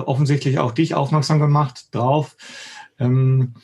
offensichtlich 0.00 0.58
auch 0.58 0.72
dich 0.72 0.94
aufmerksam 0.94 1.38
gemacht 1.38 1.94
drauf. 1.94 2.36
Ähm, 2.98 3.54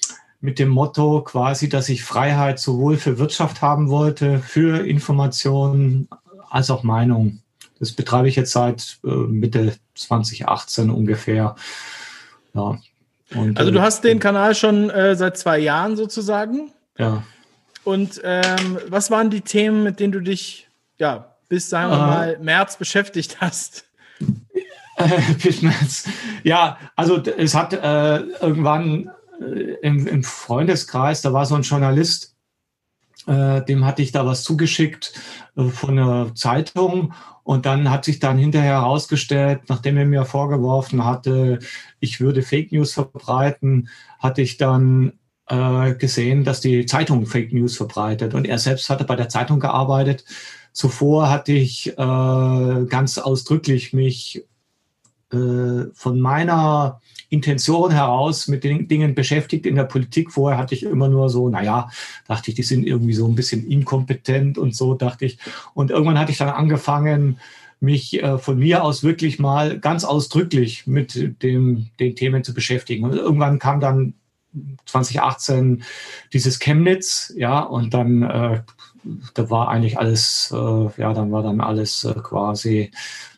mit 0.41 0.59
dem 0.59 0.71
Motto 0.71 1.23
quasi, 1.23 1.69
dass 1.69 1.89
ich 1.89 2.03
Freiheit 2.03 2.59
sowohl 2.59 2.97
für 2.97 3.19
Wirtschaft 3.19 3.61
haben 3.61 3.91
wollte, 3.91 4.39
für 4.39 4.87
Informationen 4.87 6.09
als 6.49 6.71
auch 6.71 6.83
Meinung. 6.83 7.43
Das 7.79 7.93
betreibe 7.93 8.29
ich 8.29 8.37
jetzt 8.37 8.53
seit 8.53 8.99
äh, 9.05 9.09
Mitte 9.09 9.75
2018 9.95 10.91
ungefähr. 10.91 11.55
Ja. 12.55 12.79
Und, 13.35 13.59
also 13.59 13.71
du 13.71 13.79
äh, 13.79 13.83
hast 13.83 14.03
den 14.03 14.19
Kanal 14.19 14.55
schon 14.55 14.91
äh, 14.91 15.15
seit 15.15 15.37
zwei 15.39 15.59
Jahren 15.59 15.97
sozusagen. 15.97 16.73
Ja. 16.99 17.23
Und 17.85 18.21
ähm, 18.25 18.79
was 18.89 19.11
waren 19.11 19.31
die 19.31 19.41
Themen, 19.43 19.83
mit 19.83 20.01
denen 20.01 20.13
du 20.13 20.21
dich 20.21 20.69
ja 20.99 21.31
bis 21.49 21.69
sagen 21.69 21.91
wir 21.91 21.97
äh, 21.97 22.01
mal 22.01 22.39
März 22.41 22.77
beschäftigt 22.79 23.41
hast? 23.41 23.85
März. 25.63 26.09
Ja, 26.43 26.79
also 26.97 27.19
es 27.19 27.55
hat 27.55 27.73
äh, 27.73 28.19
irgendwann 28.41 29.11
äh, 29.41 29.75
im, 29.83 30.07
im, 30.07 30.23
Freundeskreis, 30.23 31.23
da 31.23 31.33
war 31.33 31.47
so 31.47 31.55
ein 31.55 31.63
Journalist, 31.63 32.37
äh, 33.27 33.63
dem 33.63 33.85
hatte 33.85 34.03
ich 34.03 34.13
da 34.13 34.27
was 34.27 34.43
zugeschickt 34.43 35.13
äh, 35.57 35.65
von 35.65 35.99
einer 35.99 36.35
Zeitung 36.35 37.13
und 37.43 37.67
dann 37.67 37.91
hat 37.91 38.05
sich 38.05 38.19
dann 38.21 38.39
hinterher 38.39 38.81
herausgestellt, 38.81 39.63
nachdem 39.69 39.97
er 39.97 40.07
mir 40.07 40.25
vorgeworfen 40.25 41.05
hatte, 41.05 41.59
ich 41.99 42.21
würde 42.21 42.43
Fake 42.43 42.73
News 42.73 42.93
verbreiten, 42.93 43.89
hatte 44.19 44.43
ich 44.43 44.57
dann 44.57 45.15
äh, 45.49 45.95
gesehen, 45.95 46.45
dass 46.45 46.61
die 46.61 46.87
Zeitung 46.87 47.27
Fake 47.27 47.53
News 47.53 47.77
verbreitet 47.77 48.35
und 48.35 48.47
er 48.47 48.59
selbst 48.59 48.89
hatte 48.89 49.05
bei 49.05 49.17
der 49.17 49.29
Zeitung 49.29 49.61
gearbeitet. 49.61 50.25
Zuvor 50.73 51.29
hatte 51.29 51.53
ich 51.53 51.89
äh, 51.89 52.85
ganz 52.89 53.19
ausdrücklich 53.19 53.93
mich 53.93 54.45
von 55.31 56.21
meiner 56.21 57.01
Intention 57.29 57.93
heraus 57.93 58.49
mit 58.49 58.65
den 58.65 58.89
Dingen 58.89 59.15
beschäftigt 59.15 59.65
in 59.65 59.77
der 59.77 59.85
Politik. 59.85 60.33
Vorher 60.33 60.59
hatte 60.59 60.75
ich 60.75 60.83
immer 60.83 61.09
nur 61.09 61.31
so, 61.31 61.49
naja, 61.49 61.89
dachte 62.27 62.51
ich, 62.51 62.57
die 62.57 62.65
sind 62.65 62.85
irgendwie 62.85 63.15
so 63.15 63.27
ein 63.29 63.37
bisschen 63.37 63.67
inkompetent 63.71 64.59
und 64.59 64.75
so, 64.75 64.95
dachte 64.95 65.25
ich. 65.25 65.39
Und 65.73 65.91
irgendwann 65.91 66.19
hatte 66.19 66.33
ich 66.33 66.39
dann 66.39 66.49
angefangen, 66.49 67.39
mich 67.79 68.23
äh, 68.23 68.39
von 68.39 68.59
mir 68.59 68.85
aus 68.85 69.03
wirklich 69.03 69.39
mal 69.39 69.79
ganz 69.79 70.05
ausdrücklich 70.05 70.87
mit 70.87 71.43
dem, 71.43 71.87
den 71.99 72.17
Themen 72.17 72.45
zu 72.45 72.53
beschäftigen. 72.53 73.05
Und 73.05 73.15
irgendwann 73.15 73.59
kam 73.59 73.81
dann 73.81 74.15
2018 74.87 75.85
dieses 76.33 76.59
Chemnitz, 76.59 77.33
ja, 77.37 77.61
und 77.61 77.95
dann 77.95 78.23
äh, 78.23 78.63
da 79.35 79.51
war 79.51 79.69
eigentlich 79.69 79.99
alles, 79.99 80.53
äh, 80.55 81.01
ja, 81.01 81.13
dann 81.13 81.33
war 81.33 81.43
dann 81.43 81.61
alles 81.61 82.05
äh, 82.05 82.15
quasi, 82.15 82.91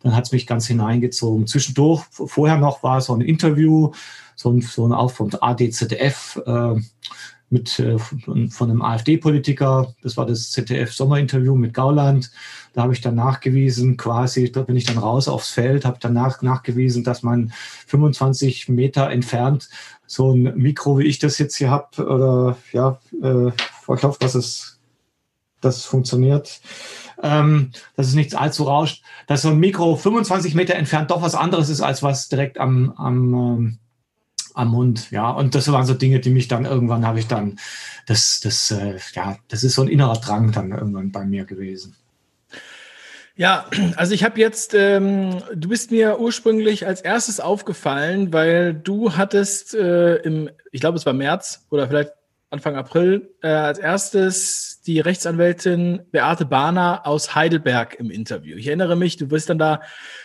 dann 0.03 0.15
hat 0.15 0.25
es 0.25 0.33
mich 0.33 0.47
ganz 0.47 0.67
hineingezogen. 0.67 1.47
Zwischendurch, 1.47 2.03
vorher 2.11 2.59
noch 2.59 2.83
war 2.83 3.01
so 3.01 3.15
ein 3.15 3.21
Interview, 3.21 3.93
so 4.35 4.51
ein, 4.51 4.61
so 4.61 4.87
ein 4.87 4.93
auch 4.93 5.13
vom 5.13 5.31
ADZDF 5.41 6.41
äh, 6.47 6.81
mit, 7.53 7.79
äh, 7.79 7.99
von, 7.99 8.51
von 8.51 8.71
einem 8.71 8.83
AfD-Politiker, 8.83 9.95
das 10.03 10.17
war 10.17 10.27
das 10.27 10.51
ZDF-Sommerinterview 10.53 11.55
mit 11.55 11.75
Gauland. 11.75 12.33
Da 12.73 12.83
habe 12.83 12.95
ich 12.95 13.03
dann 13.03 13.15
nachgewiesen, 13.15 13.99
quasi, 13.99 14.51
da 14.51 14.63
bin 14.63 14.77
ich 14.77 14.85
dann 14.85 14.97
raus 14.97 15.29
aufs 15.29 15.51
Feld, 15.51 15.85
habe 15.85 15.99
danach 16.01 16.41
nachgewiesen, 16.41 17.05
dass 17.05 17.23
man 17.23 17.53
25 17.87 18.71
Meter 18.71 19.11
entfernt 19.11 19.69
so 20.07 20.33
ein 20.33 20.57
Mikro, 20.57 20.99
wie 20.99 21.05
ich 21.05 21.19
das 21.19 21.39
jetzt 21.39 21.57
hier 21.57 21.71
habe, 21.71 22.05
oder 22.05 22.57
ja, 22.73 22.99
äh, 23.23 23.49
ich 23.49 24.03
hoffe, 24.03 24.19
dass 24.19 24.35
es 24.35 24.81
das 25.65 25.85
funktioniert. 25.85 26.61
Ähm, 27.23 27.71
dass 27.97 28.09
es 28.09 28.15
nichts 28.15 28.35
allzu 28.35 28.65
rauscht, 28.65 29.05
dass 29.29 29.43
so 29.43 29.49
ein 29.49 29.59
Mikro 29.59 29.95
25 29.95 30.57
Meter 30.57 30.75
entfernt 30.75 31.13
doch 31.13 31.23
was 31.23 31.37
anderes 31.37 31.69
ist, 31.69 31.81
als 31.81 32.03
was 32.03 32.29
direkt 32.29 32.59
am, 32.59 32.93
am, 32.97 33.35
ähm, 33.35 33.79
am 34.55 34.69
Mund. 34.69 35.11
Ja, 35.13 35.31
und 35.31 35.55
das 35.55 35.71
waren 35.71 35.87
so 35.87 35.95
Dinge, 35.95 36.19
die 36.19 36.31
mich 36.31 36.49
dann 36.49 36.65
irgendwann 36.65 37.07
habe 37.07 37.21
ich 37.21 37.29
dann, 37.29 37.59
das, 38.07 38.41
das, 38.41 38.73
äh, 38.73 38.99
ja, 39.15 39.37
das 39.49 39.63
ist 39.63 39.75
so 39.75 39.83
ein 39.83 39.89
innerer 39.89 40.19
Drang 40.19 40.51
dann 40.51 40.73
irgendwann 40.73 41.13
bei 41.13 41.25
mir 41.25 41.45
gewesen. 41.45 41.95
Ja, 43.35 43.67
also 43.97 44.15
ich 44.15 44.25
habe 44.25 44.39
jetzt, 44.39 44.75
ähm, 44.75 45.43
du 45.55 45.69
bist 45.69 45.91
mir 45.91 46.21
ursprünglich 46.21 46.87
als 46.87 47.01
erstes 47.01 47.41
aufgefallen, 47.41 48.33
weil 48.33 48.75
du 48.75 49.17
hattest 49.17 49.75
äh, 49.75 50.17
im, 50.17 50.51
ich 50.71 50.81
glaube 50.81 50.99
es 50.99 51.07
war 51.07 51.15
März 51.15 51.67
oder 51.71 51.89
vielleicht 51.89 52.13
Anfang 52.53 52.77
April 52.77 53.35
äh, 53.43 53.49
als 53.49 53.79
erstes 53.79 54.83
die 54.87 55.01
Rechtsanwältin 55.01 56.03
Beate 56.11 56.45
Bahner 56.45 57.07
aus 57.07 57.35
Heidelberg 57.35 57.95
im 57.99 58.11
Interview. 58.11 58.57
Ich 58.57 58.67
erinnere 58.67 58.95
mich, 58.95 59.17
du 59.17 59.27
bist 59.27 59.49
dann 59.49 59.59
da 59.59 59.81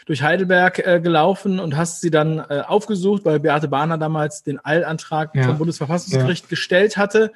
durch 0.05 0.23
Heidelberg 0.23 0.85
äh, 0.85 0.99
gelaufen 0.99 1.59
und 1.59 1.77
hast 1.77 2.01
sie 2.01 2.11
dann 2.11 2.39
äh, 2.39 2.63
aufgesucht, 2.67 3.23
weil 3.23 3.39
Beate 3.39 3.69
Bahner 3.69 3.97
damals 3.97 4.43
den 4.43 4.63
Eilantrag 4.63 5.33
ja. 5.35 5.43
vom 5.43 5.57
Bundesverfassungsgericht 5.57 6.45
ja. 6.45 6.49
gestellt 6.49 6.97
hatte. 6.97 7.31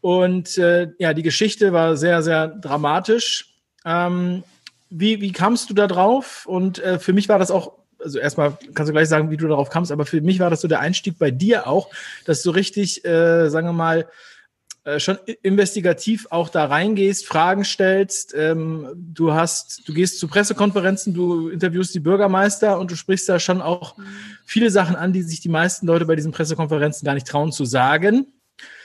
Und 0.00 0.58
äh, 0.58 0.88
ja, 0.98 1.14
die 1.14 1.22
Geschichte 1.22 1.72
war 1.72 1.96
sehr, 1.96 2.22
sehr 2.22 2.48
dramatisch. 2.48 3.54
Ähm, 3.84 4.42
wie, 4.90 5.20
wie 5.20 5.32
kamst 5.32 5.70
du 5.70 5.74
da 5.74 5.86
drauf? 5.86 6.46
Und 6.46 6.80
äh, 6.80 6.98
für 6.98 7.12
mich 7.12 7.28
war 7.28 7.38
das 7.38 7.52
auch 7.52 7.74
also 8.06 8.20
erstmal 8.20 8.56
kannst 8.72 8.88
du 8.88 8.92
gleich 8.92 9.08
sagen, 9.08 9.30
wie 9.30 9.36
du 9.36 9.48
darauf 9.48 9.68
kamst, 9.68 9.90
aber 9.90 10.06
für 10.06 10.20
mich 10.20 10.38
war 10.38 10.48
das 10.48 10.60
so 10.60 10.68
der 10.68 10.78
Einstieg 10.78 11.18
bei 11.18 11.32
dir 11.32 11.66
auch, 11.66 11.90
dass 12.24 12.40
du 12.42 12.50
richtig, 12.50 13.04
äh, 13.04 13.48
sagen 13.48 13.66
wir 13.66 13.72
mal, 13.72 14.06
äh, 14.84 15.00
schon 15.00 15.18
investigativ 15.42 16.28
auch 16.30 16.48
da 16.48 16.66
reingehst, 16.66 17.26
Fragen 17.26 17.64
stellst. 17.64 18.32
Ähm, 18.36 18.86
du 18.94 19.32
hast, 19.32 19.82
du 19.88 19.92
gehst 19.92 20.20
zu 20.20 20.28
Pressekonferenzen, 20.28 21.14
du 21.14 21.48
interviewst 21.48 21.92
die 21.96 22.00
Bürgermeister 22.00 22.78
und 22.78 22.92
du 22.92 22.94
sprichst 22.94 23.28
da 23.28 23.40
schon 23.40 23.60
auch 23.60 23.96
viele 24.44 24.70
Sachen 24.70 24.94
an, 24.94 25.12
die 25.12 25.22
sich 25.22 25.40
die 25.40 25.48
meisten 25.48 25.88
Leute 25.88 26.06
bei 26.06 26.14
diesen 26.14 26.30
Pressekonferenzen 26.30 27.04
gar 27.04 27.14
nicht 27.14 27.26
trauen 27.26 27.50
zu 27.50 27.64
sagen. 27.64 28.28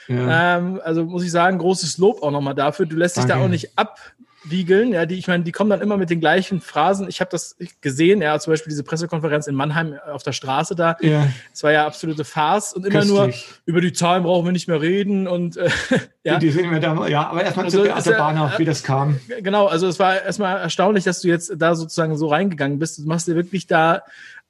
Ja. 0.08 0.58
Ähm, 0.58 0.80
also 0.82 1.04
muss 1.04 1.22
ich 1.22 1.30
sagen, 1.30 1.58
großes 1.58 1.98
Lob 1.98 2.24
auch 2.24 2.32
nochmal 2.32 2.56
dafür. 2.56 2.86
Du 2.86 2.96
lässt 2.96 3.16
dich 3.16 3.26
da 3.26 3.36
auch 3.36 3.46
nicht 3.46 3.78
ab, 3.78 4.00
wiegeln, 4.44 4.92
ja, 4.92 5.06
die, 5.06 5.16
ich 5.16 5.28
meine, 5.28 5.44
die 5.44 5.52
kommen 5.52 5.70
dann 5.70 5.80
immer 5.80 5.96
mit 5.96 6.10
den 6.10 6.20
gleichen 6.20 6.60
Phrasen. 6.60 7.08
Ich 7.08 7.20
habe 7.20 7.30
das 7.30 7.56
gesehen, 7.80 8.22
ja, 8.22 8.38
zum 8.38 8.52
Beispiel 8.52 8.70
diese 8.70 8.82
Pressekonferenz 8.82 9.46
in 9.46 9.54
Mannheim 9.54 9.98
auf 10.10 10.22
der 10.22 10.32
Straße 10.32 10.74
da. 10.74 10.96
Ja. 11.00 11.28
Das 11.50 11.62
war 11.62 11.72
ja 11.72 11.86
absolute 11.86 12.24
Farce 12.24 12.72
und 12.72 12.84
immer 12.84 13.00
Köstlich. 13.00 13.16
nur 13.16 13.32
über 13.66 13.80
die 13.80 13.92
Zahlen 13.92 14.24
brauchen 14.24 14.44
wir 14.44 14.52
nicht 14.52 14.68
mehr 14.68 14.80
reden 14.80 15.26
und 15.26 15.56
äh, 15.56 15.70
ja. 16.24 16.38
Die 16.38 16.50
sehen 16.50 16.70
wir 16.70 16.80
da, 16.80 17.06
ja, 17.08 17.28
aber 17.28 17.44
erstmal 17.44 17.66
also, 17.66 17.78
zu 17.78 17.84
Beate 17.84 18.12
Bahnhof, 18.12 18.58
wie 18.58 18.64
das 18.64 18.82
kam. 18.82 19.20
Genau, 19.40 19.66
also 19.66 19.86
es 19.86 19.98
war 19.98 20.22
erstmal 20.22 20.58
erstaunlich, 20.58 21.04
dass 21.04 21.20
du 21.20 21.28
jetzt 21.28 21.52
da 21.56 21.74
sozusagen 21.74 22.16
so 22.16 22.28
reingegangen 22.28 22.78
bist. 22.78 22.98
Du 22.98 23.02
machst 23.02 23.28
dir 23.28 23.36
wirklich 23.36 23.66
da 23.66 24.02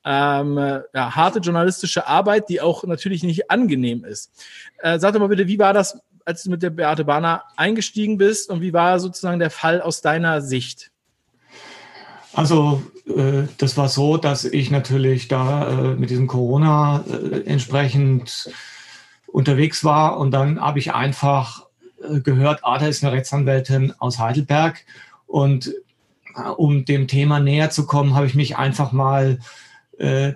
ähm, 0.04 0.56
ja, 0.56 1.14
harte 1.14 1.38
journalistische 1.38 2.06
Arbeit, 2.06 2.48
die 2.48 2.60
auch 2.60 2.84
natürlich 2.84 3.22
nicht 3.22 3.50
angenehm 3.50 4.04
ist. 4.04 4.32
Äh, 4.78 4.98
sag 4.98 5.12
doch 5.12 5.20
mal 5.20 5.28
bitte, 5.28 5.47
wie 5.47 5.59
war 5.59 5.72
das 5.72 6.00
als 6.25 6.43
du 6.43 6.50
mit 6.50 6.62
der 6.62 6.71
Beate 6.71 7.05
Bahner 7.05 7.44
eingestiegen 7.56 8.19
bist 8.19 8.50
und 8.50 8.60
wie 8.60 8.72
war 8.72 8.99
sozusagen 9.00 9.38
der 9.38 9.50
Fall 9.50 9.81
aus 9.81 10.00
deiner 10.00 10.41
Sicht? 10.41 10.91
Also 12.33 12.83
äh, 13.06 13.44
das 13.59 13.77
war 13.77 13.88
so, 13.88 14.16
dass 14.16 14.44
ich 14.44 14.71
natürlich 14.71 15.28
da 15.28 15.69
äh, 15.69 15.94
mit 15.94 16.10
diesem 16.10 16.27
Corona 16.27 17.05
äh, 17.09 17.43
entsprechend 17.43 18.50
unterwegs 19.27 19.84
war 19.84 20.19
und 20.19 20.31
dann 20.31 20.60
habe 20.60 20.78
ich 20.78 20.93
einfach 20.93 21.66
gehört, 22.25 22.60
ah, 22.65 22.78
da 22.78 22.87
ist 22.87 23.04
eine 23.04 23.12
Rechtsanwältin 23.12 23.94
aus 23.99 24.19
Heidelberg 24.19 24.84
und 25.27 25.72
um 26.56 26.84
dem 26.84 27.06
Thema 27.06 27.39
näher 27.39 27.71
zu 27.71 27.87
kommen, 27.87 28.15
habe 28.15 28.27
ich 28.27 28.34
mich 28.34 28.56
einfach 28.56 28.91
mal 28.91 29.39
äh, 30.03 30.35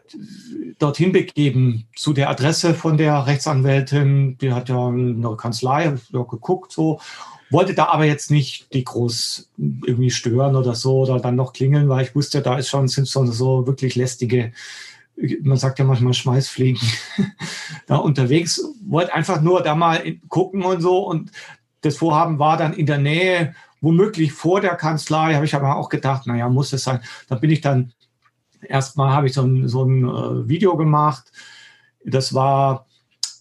dorthin 0.79 1.11
begeben 1.11 1.89
zu 1.97 2.13
der 2.13 2.31
Adresse 2.31 2.73
von 2.73 2.97
der 2.97 3.27
Rechtsanwältin. 3.27 4.39
Die 4.39 4.53
hat 4.53 4.69
ja 4.69 4.87
eine 4.87 5.37
Kanzlei, 5.37 5.87
habe 5.87 6.27
geguckt 6.27 6.73
so. 6.73 7.01
Wollte 7.51 7.75
da 7.75 7.87
aber 7.87 8.05
jetzt 8.05 8.31
nicht 8.31 8.73
die 8.73 8.85
groß 8.85 9.51
irgendwie 9.57 10.11
stören 10.11 10.57
oder 10.57 10.75
so 10.75 11.01
oder 11.01 11.21
dann 11.21 11.37
noch 11.37 11.53
klingeln, 11.53 11.89
weil 11.89 12.05
ich 12.05 12.15
wusste, 12.15 12.43
da 12.43 12.59
ist 12.59 12.69
schon, 12.69 12.89
sind 12.89 13.09
schon 13.09 13.31
so 13.31 13.67
wirklich 13.67 13.95
lästige, 13.95 14.53
man 15.43 15.57
sagt 15.57 15.79
ja 15.79 15.85
manchmal 15.85 16.15
Schmeißfliegen 16.15 16.81
da 17.87 17.97
unterwegs. 17.97 18.63
Wollte 18.87 19.15
einfach 19.15 19.41
nur 19.41 19.63
da 19.63 19.75
mal 19.75 20.17
gucken 20.29 20.63
und 20.63 20.81
so. 20.81 20.99
Und 20.99 21.33
das 21.81 21.97
Vorhaben 21.97 22.39
war 22.39 22.57
dann 22.57 22.73
in 22.73 22.87
der 22.87 22.99
Nähe, 22.99 23.55
womöglich 23.81 24.33
vor 24.33 24.61
der 24.61 24.77
Kanzlei, 24.77 25.35
habe 25.35 25.45
ich 25.45 25.55
aber 25.55 25.77
auch 25.77 25.89
gedacht, 25.89 26.27
naja, 26.27 26.49
muss 26.49 26.73
es 26.73 26.85
sein. 26.85 27.01
Da 27.29 27.37
bin 27.37 27.51
ich 27.51 27.61
dann 27.61 27.93
erstmal 28.63 29.13
habe 29.13 29.27
ich 29.27 29.35
so 29.35 29.43
ein, 29.43 29.69
so 29.69 29.85
ein 29.85 30.05
äh, 30.05 30.49
Video 30.49 30.77
gemacht. 30.77 31.33
Das 32.05 32.35
war 32.35 32.87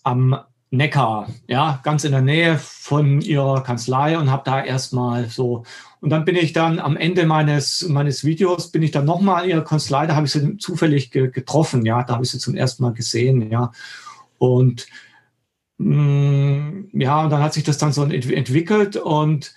am 0.03 0.38
Neckar, 0.71 1.29
ja, 1.47 1.79
ganz 1.83 2.03
in 2.03 2.12
der 2.12 2.21
Nähe 2.21 2.57
von 2.57 3.21
ihrer 3.21 3.63
Kanzlei 3.63 4.17
und 4.17 4.29
habe 4.29 4.44
da 4.45 4.63
erstmal 4.63 5.29
so. 5.29 5.63
Und 6.01 6.09
dann 6.09 6.25
bin 6.25 6.35
ich 6.35 6.53
dann 6.53 6.79
am 6.79 6.97
Ende 6.97 7.25
meines, 7.25 7.88
meines 7.88 8.23
Videos, 8.25 8.71
bin 8.71 8.83
ich 8.83 8.91
dann 8.91 9.06
nochmal 9.06 9.45
in 9.45 9.51
ihrer 9.51 9.63
Kanzlei, 9.63 10.06
da 10.06 10.15
habe 10.15 10.25
ich 10.25 10.33
sie 10.33 10.57
zufällig 10.57 11.12
ge 11.12 11.29
getroffen, 11.31 11.85
ja, 11.85 12.03
da 12.03 12.13
habe 12.13 12.23
ich 12.23 12.31
sie 12.31 12.39
zum 12.39 12.56
ersten 12.56 12.83
Mal 12.83 12.94
gesehen, 12.94 13.50
ja. 13.50 13.71
Und 14.38 14.88
mh, 15.77 15.95
mm, 15.95 16.89
ja, 16.94 17.23
und 17.23 17.29
dann 17.29 17.41
hat 17.41 17.53
sich 17.53 17.63
das 17.63 17.77
dann 17.77 17.94
so 17.94 18.03
ent 18.03 18.29
entwickelt 18.29 18.97
und 18.97 19.53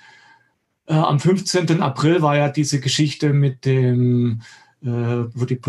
äh, 0.87 0.95
am 0.95 1.21
15. 1.21 1.83
April 1.83 2.23
war 2.23 2.37
ja 2.37 2.49
diese 2.49 2.81
Geschichte 2.81 3.33
mit 3.33 3.65
dem 3.65 4.41
wo 4.81 5.45
die, 5.45 5.61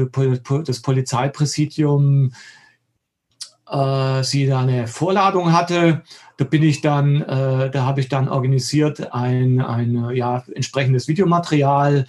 das 0.66 0.82
Polizeipräsidium 0.82 2.32
äh, 3.70 4.24
sie 4.24 4.48
da 4.48 4.62
eine 4.62 4.88
Vorladung 4.88 5.54
hatte. 5.54 6.04
Da 6.38 6.46
bin 6.46 6.64
ich 6.64 6.82
dann, 6.82 7.22
äh, 7.22 7.70
da 7.70 7.86
habe 7.86 8.02
ich 8.02 8.10
dann 8.10 8.28
organisiert 8.30 9.14
ein, 9.14 9.62
ein 9.62 10.10
ja, 10.16 10.44
entsprechendes 10.54 11.08
Videomaterial 11.08 12.08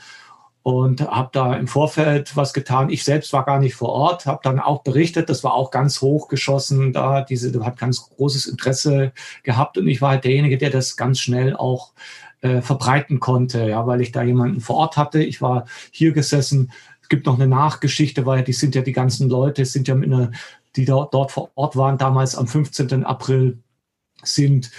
und 0.62 1.00
habe 1.00 1.30
da 1.32 1.54
im 1.54 1.66
Vorfeld 1.66 2.36
was 2.36 2.52
getan. 2.52 2.90
Ich 2.90 3.04
selbst 3.04 3.32
war 3.32 3.44
gar 3.44 3.58
nicht 3.58 3.74
vor 3.74 3.90
Ort, 3.90 4.26
habe 4.26 4.40
dann 4.42 4.60
auch 4.60 4.82
berichtet, 4.82 5.30
das 5.30 5.42
war 5.42 5.54
auch 5.54 5.70
ganz 5.70 6.00
hochgeschossen, 6.00 6.92
da 6.92 7.22
diese 7.22 7.64
hat 7.64 7.78
ganz 7.78 8.08
großes 8.10 8.46
Interesse 8.46 9.12
gehabt 9.42 9.78
und 9.78 9.88
ich 9.88 10.02
war 10.02 10.10
halt 10.10 10.24
derjenige, 10.24 10.58
der 10.58 10.70
das 10.70 10.96
ganz 10.96 11.18
schnell 11.18 11.56
auch 11.56 11.92
äh, 12.42 12.60
verbreiten 12.60 13.20
konnte, 13.20 13.68
ja, 13.68 13.86
weil 13.86 14.00
ich 14.00 14.12
da 14.12 14.22
jemanden 14.22 14.60
vor 14.60 14.76
Ort 14.76 14.96
hatte. 14.96 15.22
Ich 15.22 15.42
war 15.42 15.66
hier 15.90 16.12
gesessen. 16.12 16.72
Gibt 17.10 17.26
noch 17.26 17.34
eine 17.34 17.46
Nachgeschichte, 17.46 18.24
weil 18.24 18.42
die 18.42 18.54
sind 18.54 18.74
ja 18.74 18.80
die 18.80 18.92
ganzen 18.92 19.28
Leute, 19.28 19.66
sind 19.66 19.86
ja 19.86 19.94
mit 19.94 20.10
einer, 20.10 20.30
die 20.76 20.86
dort, 20.86 21.12
dort 21.12 21.30
vor 21.30 21.50
Ort 21.54 21.76
waren, 21.76 21.98
damals 21.98 22.34
am 22.34 22.46
15. 22.46 23.04
April, 23.04 23.58
sind 24.22 24.70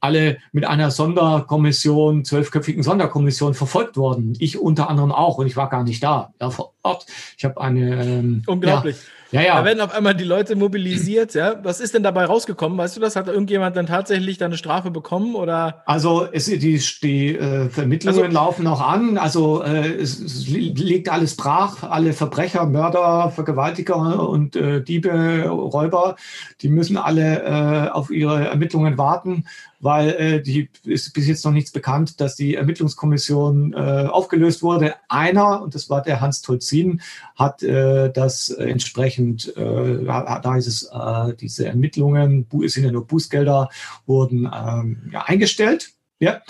alle 0.00 0.38
mit 0.52 0.64
einer 0.64 0.90
Sonderkommission, 0.90 2.24
zwölfköpfigen 2.24 2.82
Sonderkommission 2.82 3.52
verfolgt 3.54 3.98
worden. 3.98 4.34
Ich 4.38 4.58
unter 4.58 4.88
anderem 4.88 5.12
auch 5.12 5.36
und 5.36 5.46
ich 5.46 5.56
war 5.56 5.68
gar 5.68 5.84
nicht 5.84 6.02
da 6.02 6.32
ja, 6.40 6.50
Ort. 6.82 7.06
Ich 7.36 7.44
habe 7.44 7.60
eine 7.60 8.02
ähm, 8.02 8.42
unglaublich. 8.46 8.96
Ja, 9.30 9.42
ja, 9.42 9.46
ja. 9.46 9.58
Da 9.58 9.64
werden 9.64 9.80
auf 9.80 9.94
einmal 9.94 10.14
die 10.14 10.24
Leute 10.24 10.56
mobilisiert. 10.56 11.34
Ja, 11.34 11.62
was 11.62 11.78
ist 11.78 11.94
denn 11.94 12.02
dabei 12.02 12.24
rausgekommen? 12.24 12.76
Weißt 12.78 12.96
du 12.96 13.00
das? 13.00 13.16
Hat 13.16 13.28
irgendjemand 13.28 13.76
dann 13.76 13.86
tatsächlich 13.86 14.38
da 14.38 14.46
eine 14.46 14.56
Strafe 14.56 14.90
bekommen 14.90 15.36
oder? 15.36 15.82
Also 15.86 16.26
es, 16.32 16.46
die, 16.46 16.58
die 16.58 17.36
äh, 17.36 17.68
Vermittlungen 17.68 18.24
also, 18.24 18.34
laufen 18.34 18.64
noch 18.64 18.80
an. 18.80 19.18
Also 19.18 19.62
äh, 19.62 19.94
es, 19.94 20.18
es, 20.20 20.48
liegt 20.48 21.08
alles 21.10 21.36
brach. 21.36 21.82
Alle 21.82 22.12
Verbrecher, 22.12 22.66
Mörder, 22.66 23.30
Vergewaltiger 23.30 24.28
und 24.28 24.56
äh, 24.56 24.82
Diebe, 24.82 25.48
Räuber, 25.48 26.16
die 26.62 26.68
müssen 26.68 26.96
alle 26.96 27.42
äh, 27.42 27.90
auf 27.90 28.10
ihre 28.10 28.48
Ermittlungen 28.48 28.98
warten 28.98 29.44
weil 29.80 30.10
äh, 30.10 30.42
die 30.42 30.68
ist 30.84 31.12
bis 31.14 31.26
jetzt 31.26 31.44
noch 31.44 31.52
nichts 31.52 31.72
bekannt, 31.72 32.20
dass 32.20 32.36
die 32.36 32.54
Ermittlungskommission 32.54 33.72
äh, 33.72 34.06
aufgelöst 34.10 34.62
wurde. 34.62 34.94
Einer, 35.08 35.62
und 35.62 35.74
das 35.74 35.88
war 35.88 36.02
der 36.02 36.20
Hans 36.20 36.42
Tolzin, 36.70 37.02
hat 37.36 37.62
äh, 37.62 38.12
das 38.12 38.50
entsprechend, 38.50 39.56
äh, 39.56 40.04
da 40.04 40.56
ist 40.56 40.66
es, 40.66 40.90
äh, 40.92 41.34
diese 41.34 41.66
Ermittlungen, 41.66 42.46
sind 42.66 42.84
ja 42.84 42.92
nur 42.92 43.06
Bußgelder, 43.06 43.68
wurden 44.06 44.50
ähm, 44.52 45.10
ja, 45.12 45.22
eingestellt. 45.22 45.90
Ja, 46.22 46.42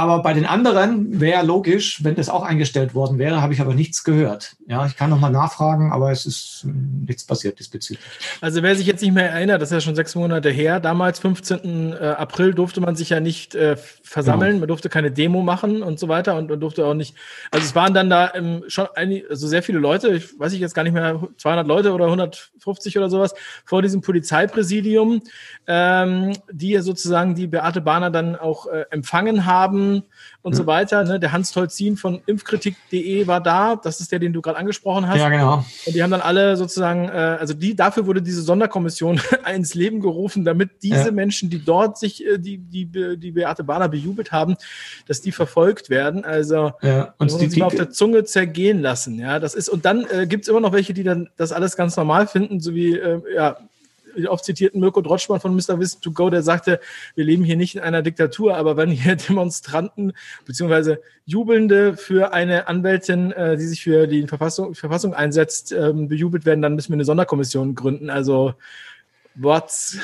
aber 0.00 0.22
bei 0.22 0.32
den 0.32 0.46
anderen 0.46 1.20
wäre 1.20 1.44
logisch, 1.44 2.02
wenn 2.02 2.14
das 2.14 2.30
auch 2.30 2.42
eingestellt 2.42 2.94
worden 2.94 3.18
wäre, 3.18 3.42
habe 3.42 3.52
ich 3.52 3.60
aber 3.60 3.74
nichts 3.74 4.02
gehört. 4.02 4.56
Ja, 4.66 4.86
ich 4.86 4.96
kann 4.96 5.10
nochmal 5.10 5.30
nachfragen, 5.30 5.92
aber 5.92 6.10
es 6.10 6.24
ist 6.24 6.60
hm, 6.62 7.04
nichts 7.06 7.24
passiert 7.24 7.58
diesbezüglich. 7.58 8.02
Also 8.40 8.62
wer 8.62 8.74
sich 8.76 8.86
jetzt 8.86 9.02
nicht 9.02 9.12
mehr 9.12 9.30
erinnert, 9.30 9.60
das 9.60 9.68
ist 9.68 9.74
ja 9.74 9.80
schon 9.82 9.94
sechs 9.94 10.14
Monate 10.14 10.48
her. 10.48 10.80
Damals, 10.80 11.18
15. 11.18 11.92
Äh, 11.92 11.96
April, 11.96 12.54
durfte 12.54 12.80
man 12.80 12.96
sich 12.96 13.10
ja 13.10 13.20
nicht 13.20 13.54
äh, 13.54 13.76
versammeln, 13.76 14.52
genau. 14.52 14.60
man 14.60 14.68
durfte 14.68 14.88
keine 14.88 15.10
Demo 15.10 15.42
machen 15.42 15.82
und 15.82 15.98
so 15.98 16.08
weiter 16.08 16.36
und 16.36 16.48
man 16.48 16.60
durfte 16.60 16.86
auch 16.86 16.94
nicht. 16.94 17.14
Also 17.50 17.66
es 17.66 17.74
waren 17.74 17.92
dann 17.92 18.08
da 18.08 18.32
ähm, 18.34 18.64
schon 18.68 18.88
einige, 18.94 19.28
also 19.28 19.48
sehr 19.48 19.62
viele 19.62 19.80
Leute, 19.80 20.08
ich 20.14 20.38
weiß 20.38 20.54
ich 20.54 20.60
jetzt 20.60 20.74
gar 20.74 20.82
nicht 20.82 20.94
mehr, 20.94 21.20
200 21.36 21.66
Leute 21.66 21.92
oder 21.92 22.06
150 22.06 22.96
oder 22.96 23.10
sowas 23.10 23.34
vor 23.66 23.82
diesem 23.82 24.00
Polizeipräsidium, 24.00 25.20
ähm, 25.66 26.32
die 26.50 26.78
sozusagen 26.78 27.34
die 27.34 27.48
Beate 27.48 27.82
Bahner 27.82 28.10
dann 28.10 28.34
auch 28.34 28.66
äh, 28.66 28.86
empfangen 28.90 29.44
haben 29.44 29.89
und 30.42 30.52
ja. 30.52 30.56
so 30.56 30.66
weiter. 30.66 31.04
Ne? 31.04 31.20
Der 31.20 31.32
Hans 31.32 31.52
Tolzin 31.52 31.96
von 31.96 32.20
impfkritik.de 32.26 33.26
war 33.26 33.40
da. 33.40 33.76
Das 33.76 34.00
ist 34.00 34.12
der, 34.12 34.18
den 34.18 34.32
du 34.32 34.40
gerade 34.40 34.58
angesprochen 34.58 35.06
hast. 35.08 35.18
Ja, 35.18 35.28
genau. 35.28 35.64
Und 35.86 35.94
die 35.94 36.02
haben 36.02 36.10
dann 36.10 36.20
alle 36.20 36.56
sozusagen, 36.56 37.08
äh, 37.08 37.36
also 37.40 37.54
die, 37.54 37.74
dafür 37.74 38.06
wurde 38.06 38.22
diese 38.22 38.42
Sonderkommission 38.42 39.20
ins 39.54 39.74
Leben 39.74 40.00
gerufen, 40.00 40.44
damit 40.44 40.82
diese 40.82 41.06
ja. 41.06 41.10
Menschen, 41.10 41.50
die 41.50 41.64
dort 41.64 41.98
sich, 41.98 42.26
äh, 42.26 42.38
die, 42.38 42.58
die, 42.58 42.86
die 42.86 43.30
Beate 43.32 43.64
Bahner 43.64 43.88
bejubelt 43.88 44.32
haben, 44.32 44.56
dass 45.06 45.20
die 45.20 45.32
verfolgt 45.32 45.90
werden. 45.90 46.24
Also 46.24 46.72
ja. 46.82 47.14
und 47.18 47.40
die, 47.40 47.48
die, 47.48 47.62
auf 47.62 47.74
der 47.74 47.90
Zunge 47.90 48.24
zergehen 48.24 48.80
lassen. 48.80 49.18
Ja, 49.18 49.38
das 49.38 49.54
ist, 49.54 49.68
und 49.68 49.84
dann 49.84 50.06
äh, 50.10 50.26
gibt 50.26 50.44
es 50.44 50.48
immer 50.48 50.60
noch 50.60 50.72
welche, 50.72 50.94
die 50.94 51.04
dann 51.04 51.28
das 51.36 51.52
alles 51.52 51.76
ganz 51.76 51.96
normal 51.96 52.26
finden, 52.26 52.60
so 52.60 52.74
wie 52.74 52.96
äh, 52.96 53.20
ja, 53.34 53.56
oft 54.28 54.44
zitierten 54.44 54.80
Mirko 54.80 55.00
Drotschmann 55.00 55.40
von 55.40 55.54
Mr. 55.54 55.78
Wissen 55.78 56.00
to 56.00 56.12
Go, 56.12 56.30
der 56.30 56.42
sagte, 56.42 56.80
wir 57.14 57.24
leben 57.24 57.44
hier 57.44 57.56
nicht 57.56 57.76
in 57.76 57.82
einer 57.82 58.02
Diktatur, 58.02 58.56
aber 58.56 58.76
wenn 58.76 58.90
hier 58.90 59.16
Demonstranten 59.28 60.12
beziehungsweise 60.44 61.00
Jubelnde 61.26 61.96
für 61.96 62.32
eine 62.32 62.68
Anwältin, 62.68 63.32
äh, 63.32 63.56
die 63.56 63.66
sich 63.66 63.82
für 63.82 64.06
die 64.06 64.26
Verfassung, 64.26 64.74
Verfassung 64.74 65.14
einsetzt, 65.14 65.72
ähm, 65.72 66.08
bejubelt 66.08 66.46
werden, 66.46 66.62
dann 66.62 66.74
müssen 66.74 66.90
wir 66.90 66.96
eine 66.96 67.04
Sonderkommission 67.04 67.74
gründen. 67.74 68.10
Also 68.10 68.54
what's 69.34 69.98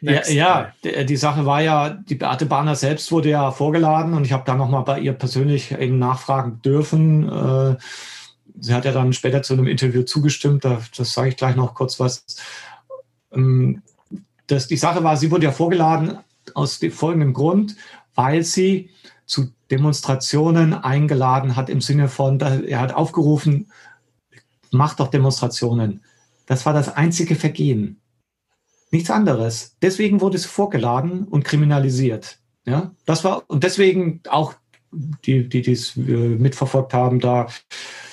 Next. 0.00 0.30
Ja, 0.30 0.72
ja, 0.84 1.02
die 1.02 1.16
Sache 1.16 1.44
war 1.44 1.60
ja, 1.60 1.90
die 1.90 2.14
Beate 2.14 2.46
Bahner 2.46 2.76
selbst 2.76 3.10
wurde 3.10 3.30
ja 3.30 3.50
vorgeladen 3.50 4.14
und 4.14 4.24
ich 4.24 4.32
habe 4.32 4.44
da 4.46 4.54
nochmal 4.54 4.84
bei 4.84 5.00
ihr 5.00 5.12
persönlich 5.12 5.72
eben 5.72 5.98
nachfragen 5.98 6.62
dürfen. 6.62 7.28
Äh, 7.28 7.76
sie 8.60 8.74
hat 8.74 8.84
ja 8.84 8.92
dann 8.92 9.12
später 9.12 9.42
zu 9.42 9.54
einem 9.54 9.66
Interview 9.66 10.02
zugestimmt, 10.02 10.64
da, 10.64 10.80
das 10.96 11.12
sage 11.12 11.30
ich 11.30 11.36
gleich 11.36 11.56
noch 11.56 11.74
kurz 11.74 11.98
was. 11.98 12.24
Ähm, 13.32 13.82
das, 14.46 14.66
die 14.66 14.76
Sache 14.76 15.04
war, 15.04 15.16
sie 15.16 15.30
wurde 15.30 15.44
ja 15.44 15.52
vorgeladen 15.52 16.18
aus 16.54 16.78
dem 16.78 16.92
folgenden 16.92 17.32
Grund, 17.32 17.76
weil 18.14 18.42
sie 18.42 18.90
zu 19.26 19.52
Demonstrationen 19.70 20.72
eingeladen 20.72 21.54
hat 21.54 21.68
im 21.68 21.80
Sinne 21.80 22.08
von, 22.08 22.40
er 22.40 22.80
hat 22.80 22.94
aufgerufen, 22.94 23.70
macht 24.70 25.00
doch 25.00 25.08
Demonstrationen. 25.08 26.02
Das 26.46 26.64
war 26.64 26.72
das 26.72 26.88
einzige 26.88 27.34
Vergehen. 27.34 28.00
Nichts 28.90 29.10
anderes. 29.10 29.76
Deswegen 29.82 30.22
wurde 30.22 30.38
sie 30.38 30.48
vorgeladen 30.48 31.24
und 31.24 31.44
kriminalisiert. 31.44 32.38
Ja, 32.64 32.92
das 33.04 33.22
war, 33.24 33.44
und 33.48 33.64
deswegen 33.64 34.20
auch 34.28 34.54
die, 34.92 35.48
die 35.48 35.62
dies 35.62 35.96
äh, 35.96 36.00
mitverfolgt 36.00 36.94
haben, 36.94 37.20
da 37.20 37.48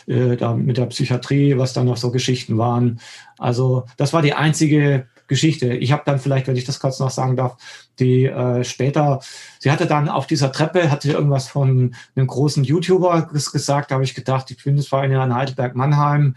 äh, 0.08 0.38
da 0.38 0.54
mit 0.54 0.78
der 0.78 0.86
Psychiatrie, 0.88 1.58
was 1.58 1.74
da 1.74 1.84
noch 1.84 1.98
so 1.98 2.12
Geschichten 2.12 2.58
waren. 2.58 3.00
Also 3.38 3.86
das 3.98 4.14
war 4.14 4.22
die 4.22 4.34
einzige 4.34 5.08
Geschichte. 5.28 5.74
Ich 5.74 5.92
habe 5.92 6.04
dann 6.06 6.20
vielleicht, 6.20 6.48
wenn 6.48 6.56
ich 6.56 6.66
das 6.66 6.80
kurz 6.80 7.00
noch 7.00 7.10
sagen 7.10 7.36
darf, 7.36 7.58
die 7.98 8.26
äh, 8.26 8.64
später, 8.64 9.22
sie 9.60 9.72
hatte 9.72 9.88
dann 9.88 10.10
auf 10.10 10.28
dieser 10.28 10.52
Treppe, 10.52 10.92
hatte 10.92 11.12
irgendwas 11.12 11.48
von 11.48 11.96
einem 12.16 12.28
großen 12.28 12.64
YouTuber 12.64 13.30
gesagt, 13.32 13.90
da 13.90 13.96
habe 13.96 14.04
ich 14.04 14.14
gedacht, 14.14 14.52
ich 14.52 14.64
bin 14.64 14.78
jetzt 14.78 14.90
vor 14.90 15.04
in 15.04 15.34
Heidelberg-Mannheim, 15.34 16.36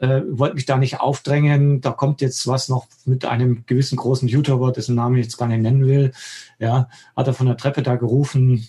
äh, 0.00 0.22
wollte 0.30 0.54
mich 0.54 0.64
da 0.64 0.78
nicht 0.78 1.00
aufdrängen, 1.00 1.82
da 1.82 1.90
kommt 1.90 2.22
jetzt 2.22 2.46
was 2.46 2.68
noch 2.68 2.86
mit 3.04 3.24
einem 3.24 3.64
gewissen 3.66 3.96
großen 3.96 4.28
YouTuber, 4.28 4.72
dessen 4.72 4.94
Namen 4.94 5.16
ich 5.16 5.26
jetzt 5.26 5.36
gar 5.36 5.48
nicht 5.48 5.60
nennen 5.60 5.84
will, 5.84 6.12
ja, 6.58 6.88
hat 7.14 7.26
er 7.26 7.34
von 7.34 7.46
der 7.46 7.58
Treppe 7.58 7.82
da 7.82 7.96
gerufen, 7.96 8.66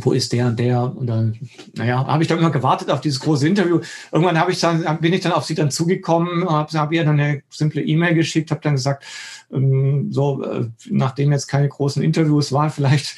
wo 0.00 0.12
ist 0.12 0.32
der 0.32 0.46
und 0.46 0.58
der? 0.58 0.96
Und 0.96 1.06
dann, 1.06 1.38
naja, 1.74 2.06
habe 2.06 2.22
ich 2.22 2.28
dann 2.28 2.38
immer 2.38 2.50
gewartet 2.50 2.90
auf 2.90 3.00
dieses 3.00 3.20
große 3.20 3.46
Interview. 3.46 3.80
Irgendwann 4.12 4.38
habe 4.38 4.52
ich 4.52 4.60
dann, 4.60 4.98
bin 5.00 5.12
ich 5.12 5.20
dann 5.20 5.32
auf 5.32 5.44
sie 5.44 5.54
dann 5.54 5.70
zugekommen, 5.70 6.48
habe 6.48 6.78
hab 6.78 6.92
ihr 6.92 7.04
dann 7.04 7.20
eine 7.20 7.42
simple 7.50 7.82
E-Mail 7.82 8.14
geschickt, 8.14 8.50
habe 8.50 8.60
dann 8.60 8.74
gesagt, 8.74 9.04
ähm, 9.52 10.08
so, 10.10 10.42
äh, 10.42 10.66
nachdem 10.90 11.32
jetzt 11.32 11.46
keine 11.46 11.68
großen 11.68 12.02
Interviews 12.02 12.52
waren, 12.52 12.70
vielleicht 12.70 13.16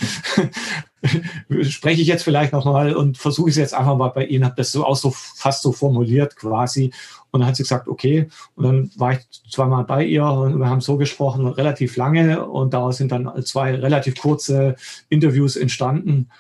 spreche 1.63 2.03
ich 2.03 2.09
jetzt 2.09 2.25
vielleicht 2.25 2.53
nochmal 2.53 2.95
und 2.95 3.19
versuche 3.19 3.51
es 3.51 3.57
jetzt 3.57 3.75
einfach 3.75 3.97
mal 3.97 4.09
bei 4.09 4.27
Ihnen, 4.27 4.45
habe 4.45 4.57
das 4.57 4.73
so 4.73 4.85
auch 4.85 4.97
so 4.97 5.11
fast 5.11 5.63
so 5.63 5.73
formuliert 5.73 6.37
quasi. 6.37 6.93
Und 7.31 7.41
dann 7.41 7.49
hat 7.49 7.57
sie 7.57 7.65
gesagt, 7.65 7.87
okay. 7.87 8.29
Und 8.55 8.65
dann 8.65 8.91
war 8.97 9.13
ich 9.13 9.19
zweimal 9.51 9.85
bei 9.85 10.05
ihr 10.05 10.25
und 10.25 10.59
wir 10.59 10.71
haben 10.71 10.81
so 10.81 10.97
gesprochen, 10.97 11.47
relativ 11.47 11.97
lange. 11.97 12.47
Und 12.47 12.73
daraus 12.73 12.97
sind 12.97 13.13
dann 13.13 13.31
zwei 13.45 13.75
relativ 13.75 14.17
kurze 14.17 14.77
Interviews 15.11 15.57
entstanden. 15.57 16.31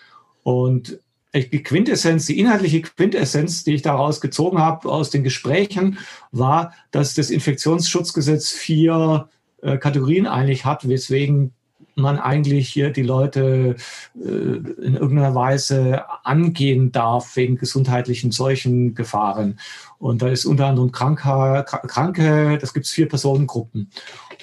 Und 0.47 1.00
die 1.35 1.65
Quintessenz, 1.65 2.26
die 2.26 2.38
inhaltliche 2.38 2.81
Quintessenz, 2.81 3.65
die 3.65 3.75
ich 3.75 3.83
daraus 3.83 4.21
gezogen 4.21 4.59
habe 4.59 4.88
aus 4.88 5.11
den 5.11 5.25
Gesprächen, 5.25 5.99
war, 6.31 6.73
dass 6.93 7.15
das 7.15 7.31
Infektionsschutzgesetz 7.31 8.53
vier 8.53 9.29
äh, 9.61 9.76
Kategorien 9.76 10.29
eigentlich 10.29 10.65
hat, 10.65 10.88
weswegen 10.88 11.53
man 11.97 12.21
eigentlich 12.21 12.69
hier 12.69 12.91
die 12.91 13.03
Leute 13.03 13.75
äh, 14.15 14.29
in 14.29 14.95
irgendeiner 14.95 15.35
Weise 15.35 16.05
angehen 16.23 16.93
darf 16.93 17.35
wegen 17.35 17.57
gesundheitlichen 17.57 18.31
Seuchengefahren. 18.31 19.59
Und 19.99 20.23
da 20.23 20.29
ist 20.29 20.45
unter 20.45 20.67
anderem 20.67 20.93
Kranke, 20.93 21.65
Kranke 21.67 22.59
das 22.61 22.73
gibt 22.73 22.87
es 22.87 22.93
vier 22.93 23.09
Personengruppen. 23.09 23.91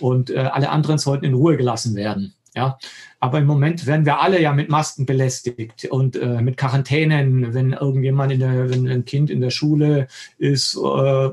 Und 0.02 0.32
äh, 0.32 0.40
alle 0.40 0.70
anderen 0.70 0.98
sollten 0.98 1.24
in 1.24 1.34
Ruhe 1.34 1.56
gelassen 1.56 1.96
werden. 1.96 2.34
Ja, 2.56 2.78
aber 3.20 3.40
im 3.40 3.48
Moment 3.48 3.88
werden 3.88 4.06
wir 4.06 4.22
alle 4.22 4.40
ja 4.40 4.54
mit 4.54 4.70
Masken 4.70 5.08
belästigt 5.08 5.86
und 5.86 6.16
äh, 6.16 6.40
mit 6.40 6.56
Quarantänen, 6.56 7.54
wenn 7.56 7.74
irgendjemand 7.74 8.32
in 8.32 8.42
der, 8.42 8.70
wenn 8.70 8.88
ein 8.88 9.06
Kind 9.06 9.32
in 9.32 9.42
der 9.42 9.50
Schule 9.50 10.08
ist, 10.38 10.78
äh, 10.78 11.30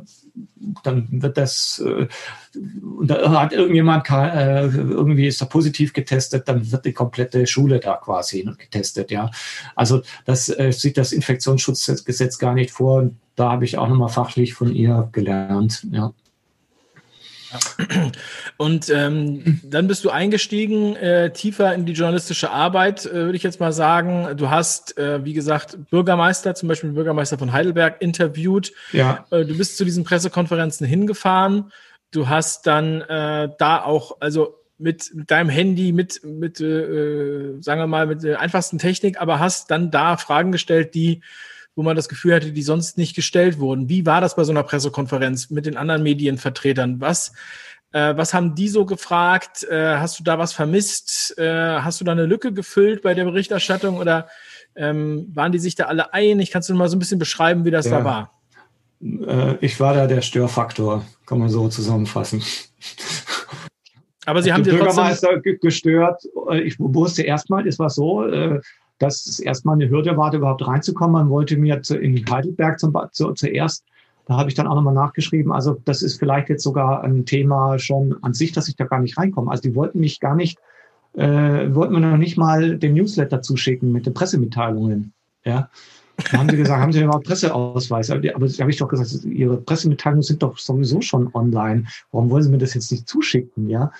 dann 0.82 1.08
wird 1.10 1.36
das, 1.36 1.82
äh, 1.84 2.06
da 3.04 3.40
hat 3.40 3.52
irgendjemand, 3.52 4.08
äh, 4.10 4.66
irgendwie 4.66 5.26
ist 5.26 5.40
da 5.40 5.44
positiv 5.44 5.92
getestet, 5.92 6.48
dann 6.48 6.70
wird 6.70 6.84
die 6.84 6.92
komplette 6.92 7.46
Schule 7.46 7.80
da 7.80 7.96
quasi 7.96 8.48
getestet, 8.58 9.10
ja. 9.10 9.30
Also 9.74 10.02
das 10.24 10.48
äh, 10.48 10.72
sieht 10.72 10.96
das 10.96 11.12
Infektionsschutzgesetz 11.12 12.38
gar 12.38 12.54
nicht 12.54 12.70
vor. 12.70 13.10
Da 13.36 13.52
habe 13.52 13.64
ich 13.64 13.78
auch 13.78 13.88
nochmal 13.88 14.08
fachlich 14.08 14.54
von 14.54 14.74
ihr 14.74 15.08
gelernt, 15.12 15.86
ja. 15.90 16.12
Und 18.56 18.90
ähm, 18.90 19.60
dann 19.64 19.88
bist 19.88 20.04
du 20.04 20.10
eingestiegen 20.10 20.96
äh, 20.96 21.32
tiefer 21.32 21.74
in 21.74 21.86
die 21.86 21.92
journalistische 21.92 22.50
Arbeit, 22.50 23.06
äh, 23.06 23.12
würde 23.12 23.36
ich 23.36 23.42
jetzt 23.42 23.60
mal 23.60 23.72
sagen. 23.72 24.36
Du 24.36 24.50
hast, 24.50 24.96
äh, 24.98 25.24
wie 25.24 25.32
gesagt, 25.32 25.78
Bürgermeister, 25.90 26.54
zum 26.54 26.68
Beispiel 26.68 26.90
Bürgermeister 26.92 27.38
von 27.38 27.52
Heidelberg, 27.52 28.00
interviewt. 28.00 28.72
Ja. 28.92 29.26
Äh, 29.30 29.44
du 29.44 29.56
bist 29.56 29.76
zu 29.76 29.84
diesen 29.84 30.04
Pressekonferenzen 30.04 30.86
hingefahren. 30.86 31.72
Du 32.10 32.28
hast 32.28 32.66
dann 32.66 33.02
äh, 33.02 33.48
da 33.58 33.82
auch, 33.82 34.16
also 34.20 34.56
mit, 34.78 35.14
mit 35.14 35.30
deinem 35.30 35.48
Handy, 35.48 35.92
mit, 35.92 36.22
mit 36.24 36.60
äh, 36.60 37.60
sagen 37.60 37.80
wir 37.80 37.86
mal, 37.86 38.06
mit 38.06 38.22
der 38.22 38.40
einfachsten 38.40 38.78
Technik, 38.78 39.20
aber 39.20 39.38
hast 39.38 39.70
dann 39.70 39.90
da 39.90 40.16
Fragen 40.16 40.52
gestellt, 40.52 40.94
die 40.94 41.22
wo 41.74 41.82
man 41.82 41.96
das 41.96 42.08
Gefühl 42.08 42.34
hatte, 42.34 42.52
die 42.52 42.62
sonst 42.62 42.98
nicht 42.98 43.14
gestellt 43.14 43.58
wurden. 43.58 43.88
Wie 43.88 44.06
war 44.06 44.20
das 44.20 44.36
bei 44.36 44.44
so 44.44 44.52
einer 44.52 44.62
Pressekonferenz 44.62 45.50
mit 45.50 45.66
den 45.66 45.76
anderen 45.76 46.02
Medienvertretern? 46.02 47.00
Was, 47.00 47.32
äh, 47.92 48.16
was 48.16 48.34
haben 48.34 48.54
die 48.54 48.68
so 48.68 48.84
gefragt? 48.84 49.64
Äh, 49.64 49.96
hast 49.96 50.18
du 50.18 50.24
da 50.24 50.38
was 50.38 50.52
vermisst? 50.52 51.36
Äh, 51.38 51.80
hast 51.80 52.00
du 52.00 52.04
da 52.04 52.12
eine 52.12 52.26
Lücke 52.26 52.52
gefüllt 52.52 53.02
bei 53.02 53.14
der 53.14 53.24
Berichterstattung 53.24 53.98
oder 53.98 54.28
ähm, 54.76 55.30
waren 55.34 55.52
die 55.52 55.58
sich 55.58 55.74
da 55.74 55.84
alle 55.84 56.12
einig? 56.12 56.50
Kannst 56.50 56.68
du 56.68 56.74
mal 56.74 56.88
so 56.88 56.96
ein 56.96 57.00
bisschen 57.00 57.18
beschreiben, 57.18 57.64
wie 57.64 57.70
das 57.70 57.86
ja. 57.86 57.98
da 57.98 58.04
war? 58.04 58.40
Äh, 59.02 59.56
ich 59.60 59.80
war 59.80 59.94
da 59.94 60.06
der 60.06 60.22
Störfaktor, 60.22 61.04
kann 61.26 61.38
man 61.38 61.48
so 61.48 61.68
zusammenfassen. 61.68 62.42
Aber 64.26 64.42
Sie 64.42 64.52
haben 64.52 64.62
den 64.62 64.76
Bürgermeister 64.76 65.40
gestört. 65.40 66.22
Äh, 66.50 66.60
ich 66.60 66.78
wusste 66.78 67.22
erstmal, 67.22 67.66
es 67.66 67.78
war 67.78 67.90
so, 67.90 68.24
äh, 68.26 68.60
dass 69.00 69.26
es 69.26 69.40
erstmal 69.40 69.74
eine 69.74 69.88
Hürde 69.88 70.16
war, 70.16 70.32
überhaupt 70.32 70.64
reinzukommen. 70.64 71.12
Man 71.12 71.30
wollte 71.30 71.56
mir 71.56 71.82
zu, 71.82 71.98
in 71.98 72.24
Heidelberg 72.30 72.78
zum, 72.78 72.96
zu, 73.10 73.32
zuerst, 73.32 73.84
da 74.26 74.36
habe 74.36 74.48
ich 74.48 74.54
dann 74.54 74.68
auch 74.68 74.76
nochmal 74.76 74.94
nachgeschrieben, 74.94 75.50
also 75.50 75.76
das 75.84 76.02
ist 76.02 76.18
vielleicht 76.18 76.50
jetzt 76.50 76.62
sogar 76.62 77.02
ein 77.02 77.24
Thema 77.24 77.78
schon 77.78 78.16
an 78.22 78.34
sich, 78.34 78.52
dass 78.52 78.68
ich 78.68 78.76
da 78.76 78.84
gar 78.84 79.00
nicht 79.00 79.18
reinkomme. 79.18 79.50
Also 79.50 79.62
die 79.62 79.74
wollten 79.74 79.98
mich 79.98 80.20
gar 80.20 80.36
nicht, 80.36 80.58
äh, 81.14 81.74
wollten 81.74 81.94
mir 81.94 82.00
noch 82.00 82.16
nicht 82.16 82.36
mal 82.36 82.76
den 82.76 82.94
Newsletter 82.94 83.42
zuschicken 83.42 83.90
mit 83.90 84.06
den 84.06 84.14
Pressemitteilungen. 84.14 85.12
Ja. 85.44 85.70
Da 86.30 86.38
haben 86.38 86.50
sie 86.50 86.58
gesagt, 86.58 86.82
haben 86.82 86.92
Sie 86.92 87.02
überhaupt 87.02 87.26
Presseausweis? 87.26 88.10
Aber 88.10 88.20
da 88.20 88.34
habe 88.34 88.70
ich 88.70 88.76
doch 88.76 88.88
gesagt, 88.88 89.24
Ihre 89.24 89.56
Pressemitteilungen 89.56 90.22
sind 90.22 90.42
doch 90.42 90.58
sowieso 90.58 91.00
schon 91.00 91.34
online. 91.34 91.86
Warum 92.12 92.28
wollen 92.28 92.42
Sie 92.42 92.50
mir 92.50 92.58
das 92.58 92.74
jetzt 92.74 92.92
nicht 92.92 93.08
zuschicken? 93.08 93.70
Ja. 93.70 93.90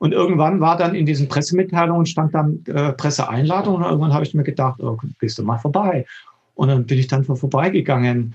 Und 0.00 0.12
irgendwann 0.12 0.60
war 0.60 0.78
dann 0.78 0.94
in 0.94 1.04
diesen 1.04 1.28
Pressemitteilungen 1.28 2.06
stand 2.06 2.34
dann 2.34 2.64
äh, 2.66 2.94
Presseeinladung 2.94 3.74
und 3.74 3.82
irgendwann 3.82 4.14
habe 4.14 4.24
ich 4.24 4.32
mir 4.32 4.44
gedacht, 4.44 4.82
oh, 4.82 4.96
gehst 5.20 5.38
du 5.38 5.42
mal 5.42 5.58
vorbei. 5.58 6.06
Und 6.54 6.68
dann 6.68 6.86
bin 6.86 6.98
ich 6.98 7.06
dann 7.06 7.22
vorbeigegangen 7.22 8.34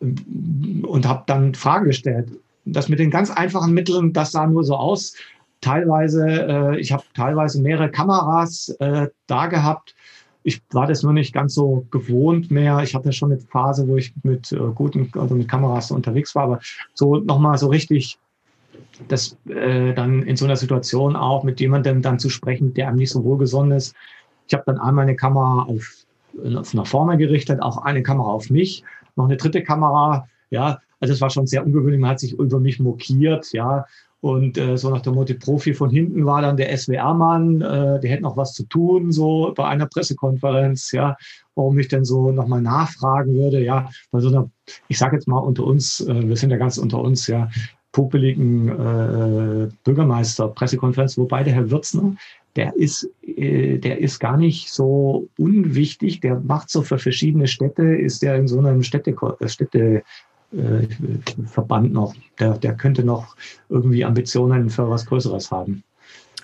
und 0.00 1.08
habe 1.08 1.24
dann 1.26 1.54
Fragen 1.54 1.86
gestellt. 1.86 2.30
Das 2.64 2.88
mit 2.88 3.00
den 3.00 3.10
ganz 3.10 3.32
einfachen 3.32 3.74
Mitteln, 3.74 4.12
das 4.12 4.30
sah 4.30 4.46
nur 4.46 4.62
so 4.62 4.76
aus. 4.76 5.14
Teilweise, 5.60 6.24
äh, 6.28 6.78
ich 6.78 6.92
habe 6.92 7.02
teilweise 7.14 7.60
mehrere 7.60 7.90
Kameras 7.90 8.68
äh, 8.78 9.08
da 9.26 9.46
gehabt. 9.46 9.96
Ich 10.44 10.62
war 10.70 10.86
das 10.86 11.02
nur 11.02 11.12
nicht 11.12 11.34
ganz 11.34 11.54
so 11.54 11.84
gewohnt 11.90 12.52
mehr. 12.52 12.80
Ich 12.84 12.94
hatte 12.94 13.12
schon 13.12 13.32
eine 13.32 13.40
Phase, 13.40 13.88
wo 13.88 13.96
ich 13.96 14.12
mit 14.22 14.52
äh, 14.52 14.58
guten, 14.72 15.10
also 15.18 15.34
mit 15.34 15.48
Kameras 15.48 15.90
unterwegs 15.90 16.36
war, 16.36 16.44
aber 16.44 16.60
so 16.94 17.16
nochmal 17.16 17.58
so 17.58 17.66
richtig 17.66 18.20
das 19.08 19.36
äh, 19.48 19.92
dann 19.94 20.22
in 20.22 20.36
so 20.36 20.44
einer 20.44 20.56
Situation 20.56 21.16
auch 21.16 21.44
mit 21.44 21.60
jemandem 21.60 22.02
dann 22.02 22.18
zu 22.18 22.28
sprechen, 22.28 22.74
der 22.74 22.88
einem 22.88 22.98
nicht 22.98 23.10
so 23.10 23.24
wohlgesonnen 23.24 23.72
ist. 23.72 23.94
Ich 24.48 24.54
habe 24.54 24.64
dann 24.66 24.78
einmal 24.78 25.04
eine 25.04 25.16
Kamera 25.16 25.62
auf, 25.62 26.06
auf 26.56 26.74
nach 26.74 26.86
vorne 26.86 27.16
gerichtet, 27.16 27.62
auch 27.62 27.78
eine 27.78 28.02
Kamera 28.02 28.28
auf 28.28 28.50
mich, 28.50 28.84
noch 29.16 29.24
eine 29.24 29.36
dritte 29.36 29.62
Kamera. 29.62 30.28
Ja, 30.50 30.80
also 31.00 31.14
es 31.14 31.20
war 31.20 31.30
schon 31.30 31.46
sehr 31.46 31.64
ungewöhnlich. 31.64 32.00
Man 32.00 32.10
hat 32.10 32.20
sich 32.20 32.32
über 32.32 32.60
mich 32.60 32.78
mokiert, 32.80 33.52
ja. 33.52 33.86
Und 34.22 34.56
äh, 34.56 34.78
so 34.78 34.88
nach 34.88 35.00
dem 35.00 35.14
Motto 35.14 35.34
Profi 35.34 35.74
von 35.74 35.90
hinten 35.90 36.24
war 36.24 36.42
dann 36.42 36.56
der 36.56 36.76
SWR-Mann, 36.76 37.60
äh, 37.60 37.98
der 37.98 38.08
hätte 38.10 38.22
noch 38.22 38.36
was 38.36 38.52
zu 38.52 38.62
tun, 38.66 39.10
so 39.10 39.52
bei 39.56 39.66
einer 39.66 39.86
Pressekonferenz, 39.86 40.92
ja, 40.92 41.16
warum 41.56 41.76
ich 41.80 41.88
denn 41.88 42.04
so 42.04 42.30
nochmal 42.30 42.62
nachfragen 42.62 43.34
würde, 43.34 43.64
ja, 43.64 43.88
bei 44.12 44.20
so 44.20 44.28
einer, 44.28 44.48
ich 44.86 44.96
sage 44.96 45.16
jetzt 45.16 45.26
mal 45.26 45.40
unter 45.40 45.64
uns, 45.64 46.02
äh, 46.02 46.28
wir 46.28 46.36
sind 46.36 46.50
ja 46.50 46.56
ganz 46.56 46.78
unter 46.78 47.00
uns, 47.00 47.26
ja, 47.26 47.50
popeligen 47.92 48.68
äh, 48.68 49.68
Bürgermeister-Pressekonferenz, 49.84 51.18
wobei 51.18 51.44
der 51.44 51.54
Herr 51.54 51.70
Würzner, 51.70 52.14
der 52.56 52.74
ist, 52.76 53.08
äh, 53.22 53.78
der 53.78 54.00
ist 54.00 54.18
gar 54.18 54.36
nicht 54.36 54.70
so 54.70 55.28
unwichtig, 55.38 56.20
der 56.20 56.40
macht 56.40 56.70
so 56.70 56.82
für 56.82 56.98
verschiedene 56.98 57.46
Städte, 57.46 57.82
ist 57.82 58.22
der 58.22 58.36
in 58.36 58.48
so 58.48 58.58
einem 58.58 58.82
Städte, 58.82 59.14
Städte 59.46 60.02
äh, 60.52 60.86
Verband 61.46 61.92
noch. 61.92 62.14
Der, 62.38 62.58
der 62.58 62.74
könnte 62.74 63.04
noch 63.04 63.36
irgendwie 63.68 64.04
Ambitionen 64.04 64.70
für 64.70 64.88
was 64.88 65.06
Größeres 65.06 65.50
haben. 65.50 65.82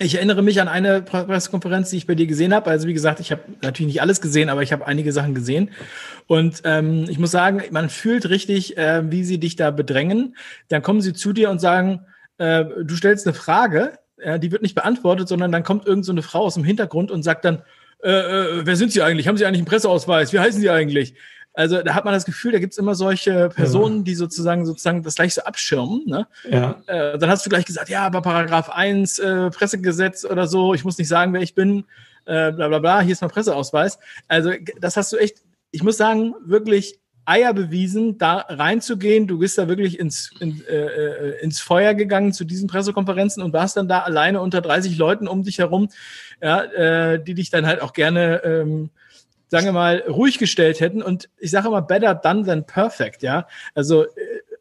Ich 0.01 0.15
erinnere 0.15 0.43
mich 0.43 0.61
an 0.61 0.69
eine 0.69 1.03
Pressekonferenz, 1.03 1.91
die 1.91 1.97
ich 1.97 2.07
bei 2.07 2.15
dir 2.15 2.27
gesehen 2.27 2.55
habe. 2.55 2.71
Also 2.71 2.87
wie 2.87 2.95
gesagt, 2.95 3.19
ich 3.21 3.33
habe 3.33 3.43
natürlich 3.63 3.93
nicht 3.93 4.03
alles 4.03 4.21
gesehen, 4.21 4.49
aber 4.49 4.63
ich 4.63 4.73
habe 4.73 4.87
einige 4.87 5.13
Sachen 5.13 5.35
gesehen. 5.35 5.71
Und 6.27 6.63
ähm, 6.65 7.07
ich 7.09 7.19
muss 7.19 7.33
sagen, 7.33 7.63
man 7.71 7.89
fühlt 7.89 8.29
richtig, 8.29 8.77
äh, 8.77 9.11
wie 9.11 9.25
sie 9.25 9.39
dich 9.39 9.57
da 9.57 9.71
bedrängen. 9.71 10.37
Dann 10.69 10.83
kommen 10.83 11.01
sie 11.01 11.15
zu 11.15 11.33
dir 11.33 11.51
und 11.51 11.61
sagen, 11.61 12.07
äh, 12.39 12.65
du 12.83 12.95
stellst 12.95 13.27
eine 13.27 13.35
Frage, 13.35 13.99
äh, 14.19 14.39
die 14.39 14.53
wird 14.53 14.63
nicht 14.63 14.77
beantwortet, 14.77 15.29
sondern 15.29 15.51
dann 15.51 15.65
kommt 15.65 15.87
irgend 15.87 16.05
so 16.05 16.13
eine 16.13 16.23
Frau 16.23 16.41
aus 16.41 16.55
dem 16.55 16.65
Hintergrund 16.65 17.11
und 17.11 17.25
sagt 17.25 17.45
dann, 17.45 17.63
äh, 18.03 18.11
äh, 18.11 18.67
wer 18.67 18.77
sind 18.77 18.93
Sie 18.93 19.03
eigentlich? 19.03 19.27
Haben 19.27 19.37
Sie 19.37 19.47
eigentlich 19.47 19.59
einen 19.59 19.67
Presseausweis? 19.67 20.33
Wie 20.33 20.39
heißen 20.39 20.61
Sie 20.61 20.71
eigentlich? 20.71 21.15
Also 21.59 21.83
da 21.83 21.95
hat 21.95 22.05
man 22.05 22.15
das 22.15 22.25
Gefühl, 22.25 22.53
da 22.53 22.61
gibt 22.61 22.73
es 22.73 22.79
immer 22.79 22.95
solche 22.95 23.49
Personen, 23.49 23.97
ja. 23.97 24.03
die 24.05 24.15
sozusagen 24.15 24.65
sozusagen 24.65 25.03
das 25.03 25.17
gleich 25.17 25.35
so 25.35 25.43
abschirmen. 25.43 26.05
Ne? 26.07 26.29
Ja. 26.49 26.81
Äh, 26.87 27.19
dann 27.19 27.29
hast 27.29 27.45
du 27.45 27.51
gleich 27.51 27.65
gesagt, 27.65 27.89
ja, 27.89 28.07
aber 28.07 28.23
Paragraph 28.23 28.71
1, 28.71 29.19
äh, 29.19 29.51
Pressegesetz 29.51 30.25
oder 30.25 30.47
so, 30.47 30.73
ich 30.73 30.85
muss 30.85 30.99
nicht 30.99 31.09
sagen, 31.09 31.33
wer 31.33 31.41
ich 31.41 31.57
bin, 31.57 31.79
äh, 32.27 32.53
bla 32.53 32.69
bla 32.69 32.79
bla, 32.79 33.01
hier 33.01 33.11
ist 33.11 33.23
mein 33.23 33.31
Presseausweis. 33.31 33.99
Also 34.29 34.53
das 34.81 34.97
hast 34.97 35.13
du 35.13 35.17
echt, 35.17 35.39
ich 35.73 35.83
muss 35.83 35.97
sagen, 35.97 36.37
wirklich 36.45 37.01
Eier 37.25 37.53
bewiesen, 37.53 38.19
da 38.19 38.37
reinzugehen. 38.49 39.27
Du 39.27 39.41
bist 39.41 39.59
da 39.59 39.67
wirklich 39.67 39.99
ins, 39.99 40.31
in, 40.39 40.65
äh, 40.69 40.77
äh, 40.77 41.41
ins 41.43 41.59
Feuer 41.59 41.95
gegangen 41.95 42.33
zu 42.33 42.45
diesen 42.45 42.69
Pressekonferenzen 42.69 43.43
und 43.43 43.53
warst 43.53 43.77
dann 43.77 43.89
da 43.89 44.03
alleine 44.03 44.41
unter 44.41 44.61
30 44.61 44.97
Leuten 44.97 45.27
um 45.27 45.43
dich 45.43 45.59
herum, 45.59 45.89
ja, 46.41 46.63
äh, 46.63 47.21
die 47.21 47.35
dich 47.35 47.51
dann 47.51 47.67
halt 47.67 47.83
auch 47.83 47.95
gerne 47.95 48.45
ähm, 48.45 48.91
sagen 49.49 49.67
wir 49.67 49.73
mal, 49.73 50.05
ruhig 50.09 50.39
gestellt 50.39 50.81
hätten. 50.81 51.03
Und 51.03 51.29
ich 51.39 51.51
sage 51.51 51.69
immer, 51.69 51.83
better 51.83 52.15
done 52.15 52.45
than 52.45 52.65
perfect, 52.65 53.23
ja. 53.23 53.47
Also 53.75 54.05
äh, 54.05 54.09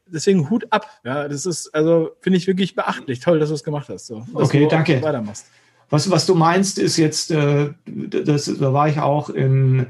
deswegen 0.07 0.49
Hut 0.49 0.65
ab. 0.69 0.87
Ja, 1.03 1.27
das 1.27 1.45
ist, 1.45 1.73
also 1.73 2.11
finde 2.21 2.37
ich 2.37 2.47
wirklich 2.47 2.75
beachtlich. 2.75 3.19
Toll, 3.19 3.39
dass 3.39 3.49
du 3.49 3.55
es 3.55 3.63
gemacht 3.63 3.89
hast. 3.89 4.07
So, 4.07 4.25
okay, 4.33 4.61
du 4.61 4.67
danke. 4.67 5.01
Weitermachst. 5.01 5.47
Was, 5.89 6.09
was 6.11 6.25
du 6.25 6.35
meinst, 6.35 6.79
ist 6.79 6.97
jetzt, 6.97 7.31
äh, 7.31 7.69
das, 7.85 8.45
da 8.45 8.73
war 8.73 8.89
ich 8.89 8.99
auch 8.99 9.29
in 9.29 9.87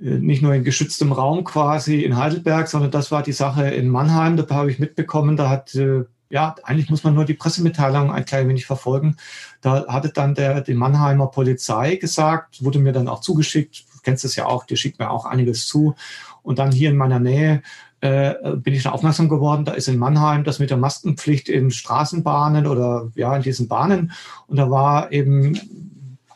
äh, 0.00 0.04
nicht 0.04 0.42
nur 0.42 0.54
in 0.54 0.64
geschütztem 0.64 1.12
Raum 1.12 1.44
quasi 1.44 2.02
in 2.02 2.16
Heidelberg, 2.16 2.68
sondern 2.68 2.90
das 2.90 3.12
war 3.12 3.22
die 3.22 3.32
Sache 3.32 3.68
in 3.68 3.88
Mannheim. 3.88 4.36
Da 4.36 4.48
habe 4.54 4.70
ich 4.70 4.78
mitbekommen, 4.78 5.36
da 5.36 5.48
hat 5.48 5.74
äh, 5.74 6.04
ja, 6.32 6.54
eigentlich 6.62 6.88
muss 6.88 7.04
man 7.04 7.14
nur 7.14 7.26
die 7.26 7.34
Pressemitteilung 7.34 8.10
ein 8.10 8.24
klein 8.24 8.48
wenig 8.48 8.64
verfolgen. 8.64 9.16
Da 9.60 9.86
hatte 9.86 10.08
dann 10.08 10.34
der, 10.34 10.62
die 10.62 10.72
Mannheimer 10.72 11.26
Polizei 11.26 11.96
gesagt, 11.96 12.64
wurde 12.64 12.78
mir 12.78 12.92
dann 12.92 13.06
auch 13.06 13.20
zugeschickt, 13.20 13.84
kennst 14.02 14.24
es 14.24 14.36
ja 14.36 14.46
auch, 14.46 14.64
die 14.64 14.76
schickt 14.76 14.98
mir 14.98 15.10
auch 15.10 15.26
einiges 15.26 15.66
zu. 15.66 15.94
Und 16.42 16.58
dann 16.58 16.72
hier 16.72 16.90
in 16.90 16.96
meiner 16.96 17.20
Nähe 17.20 17.62
äh, 18.00 18.34
bin 18.56 18.74
ich 18.74 18.82
da 18.82 18.90
aufmerksam 18.90 19.28
geworden, 19.28 19.64
da 19.64 19.72
ist 19.72 19.88
in 19.88 19.98
Mannheim 19.98 20.42
das 20.44 20.58
mit 20.58 20.70
der 20.70 20.76
Maskenpflicht 20.76 21.48
in 21.48 21.70
Straßenbahnen 21.70 22.66
oder 22.66 23.10
ja, 23.14 23.36
in 23.36 23.42
diesen 23.42 23.68
Bahnen. 23.68 24.12
Und 24.48 24.56
da 24.56 24.70
war 24.70 25.12
eben 25.12 25.58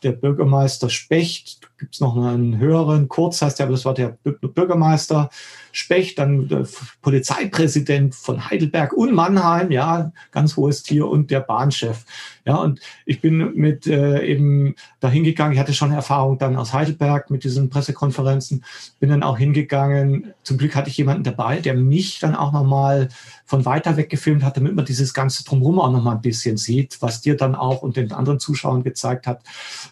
der 0.03 0.13
Bürgermeister 0.13 0.91
Specht, 0.91 1.69
gibt 1.79 1.95
es 1.95 2.01
noch 2.01 2.17
einen 2.17 2.59
höheren, 2.59 3.09
Kurz 3.09 3.43
heißt 3.43 3.61
aber 3.61 3.73
das 3.73 3.85
war 3.85 3.95
der 3.95 4.17
Bürgermeister 4.25 5.31
Specht, 5.77 6.19
dann 6.19 6.49
der 6.49 6.67
Polizeipräsident 7.03 8.15
von 8.15 8.49
Heidelberg 8.49 8.95
und 8.95 9.13
Mannheim, 9.13 9.71
ja, 9.71 10.11
ganz 10.33 10.57
hohes 10.57 10.83
Tier 10.83 11.07
und 11.07 11.31
der 11.31 11.41
Bahnchef. 11.41 12.07
Ja, 12.47 12.57
und 12.57 12.81
ich 13.05 13.21
bin 13.21 13.55
mit 13.55 13.87
äh, 13.87 14.25
eben 14.25 14.75
da 15.01 15.11
hingegangen. 15.11 15.53
Ich 15.53 15.59
hatte 15.59 15.75
schon 15.75 15.93
Erfahrung 15.93 16.39
dann 16.39 16.57
aus 16.57 16.73
Heidelberg 16.73 17.31
mit 17.31 17.45
diesen 17.45 17.69
Pressekonferenzen. 17.69 18.65
Bin 19.01 19.11
dann 19.11 19.23
auch 19.23 19.37
hingegangen. 19.37 20.33
Zum 20.45 20.57
Glück 20.57 20.75
hatte 20.75 20.89
ich 20.89 20.97
jemanden 20.97 21.25
dabei, 21.25 21.59
der 21.59 21.75
mich 21.75 22.21
dann 22.21 22.35
auch 22.35 22.53
nochmal 22.53 23.09
von 23.45 23.67
weiter 23.67 23.99
weg 23.99 24.09
gefilmt 24.09 24.45
hat, 24.45 24.57
damit 24.57 24.75
man 24.75 24.87
dieses 24.87 25.13
ganze 25.13 25.45
Drumherum 25.45 25.79
auch 25.79 25.93
nochmal 25.93 26.17
ein 26.17 26.23
bisschen 26.23 26.57
sieht, 26.57 27.03
was 27.03 27.21
dir 27.21 27.37
dann 27.37 27.55
auch 27.55 27.83
und 27.83 27.97
den 27.97 28.13
anderen 28.13 28.41
Zuschauern 28.41 28.83
gezeigt 28.83 29.27
hat, 29.27 29.43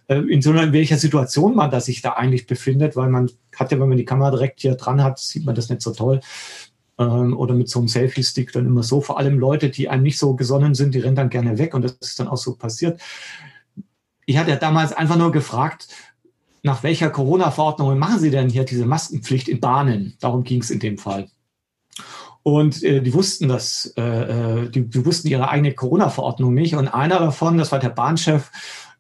äh, 0.08 0.16
in 0.16 0.40
so 0.40 0.50
einer, 0.50 0.62
in 0.62 0.72
welcher 0.72 0.96
Situation 0.96 1.54
man 1.54 1.70
da 1.74 1.80
sich 1.80 2.00
da 2.00 2.12
eigentlich 2.12 2.46
befindet, 2.46 2.96
weil 2.96 3.10
man 3.10 3.30
hat 3.56 3.72
ja, 3.72 3.80
wenn 3.80 3.88
man 3.88 3.98
die 3.98 4.04
Kamera 4.06 4.30
direkt 4.30 4.60
hier 4.60 4.76
dran 4.76 5.02
hat, 5.02 5.18
sieht 5.18 5.44
man 5.44 5.54
das 5.54 5.68
nicht 5.68 5.82
so 5.82 5.92
toll. 5.92 6.20
ähm, 6.98 7.36
oder 7.36 7.54
mit 7.54 7.68
so 7.68 7.80
einem 7.80 7.88
Selfie-Stick 7.88 8.52
dann 8.52 8.66
immer 8.66 8.82
so. 8.82 9.00
Vor 9.00 9.18
allem 9.18 9.38
Leute, 9.38 9.70
die 9.70 9.88
einem 9.88 10.02
nicht 10.02 10.18
so 10.18 10.34
gesonnen 10.34 10.74
sind, 10.74 10.94
die 10.94 11.00
rennen 11.00 11.16
dann 11.16 11.30
gerne 11.30 11.58
weg 11.58 11.74
und 11.74 11.82
das 11.82 11.96
ist 12.00 12.20
dann 12.20 12.28
auch 12.28 12.36
so 12.36 12.54
passiert. 12.56 13.00
Ich 14.26 14.38
hatte 14.38 14.50
ja 14.50 14.56
damals 14.56 14.92
einfach 14.92 15.16
nur 15.16 15.32
gefragt, 15.32 15.88
nach 16.62 16.82
welcher 16.82 17.10
Corona-Verordnung 17.10 17.98
machen 17.98 18.20
Sie 18.20 18.30
denn 18.30 18.48
hier 18.48 18.64
diese 18.64 18.86
Maskenpflicht 18.86 19.48
in 19.48 19.60
Bahnen? 19.60 20.16
Darum 20.20 20.44
ging 20.44 20.60
es 20.60 20.70
in 20.70 20.80
dem 20.80 20.96
Fall. 20.96 21.28
Und 22.42 22.82
äh, 22.82 23.00
die 23.00 23.12
wussten 23.12 23.48
das, 23.48 23.92
äh, 23.96 24.02
äh, 24.02 24.70
die, 24.70 24.88
die 24.88 25.04
wussten 25.04 25.28
ihre 25.28 25.48
eigene 25.48 25.74
Corona-Verordnung 25.74 26.54
nicht. 26.54 26.74
Und 26.74 26.88
einer 26.88 27.18
davon, 27.18 27.58
das 27.58 27.72
war 27.72 27.78
der 27.80 27.90
Bahnchef, 27.90 28.50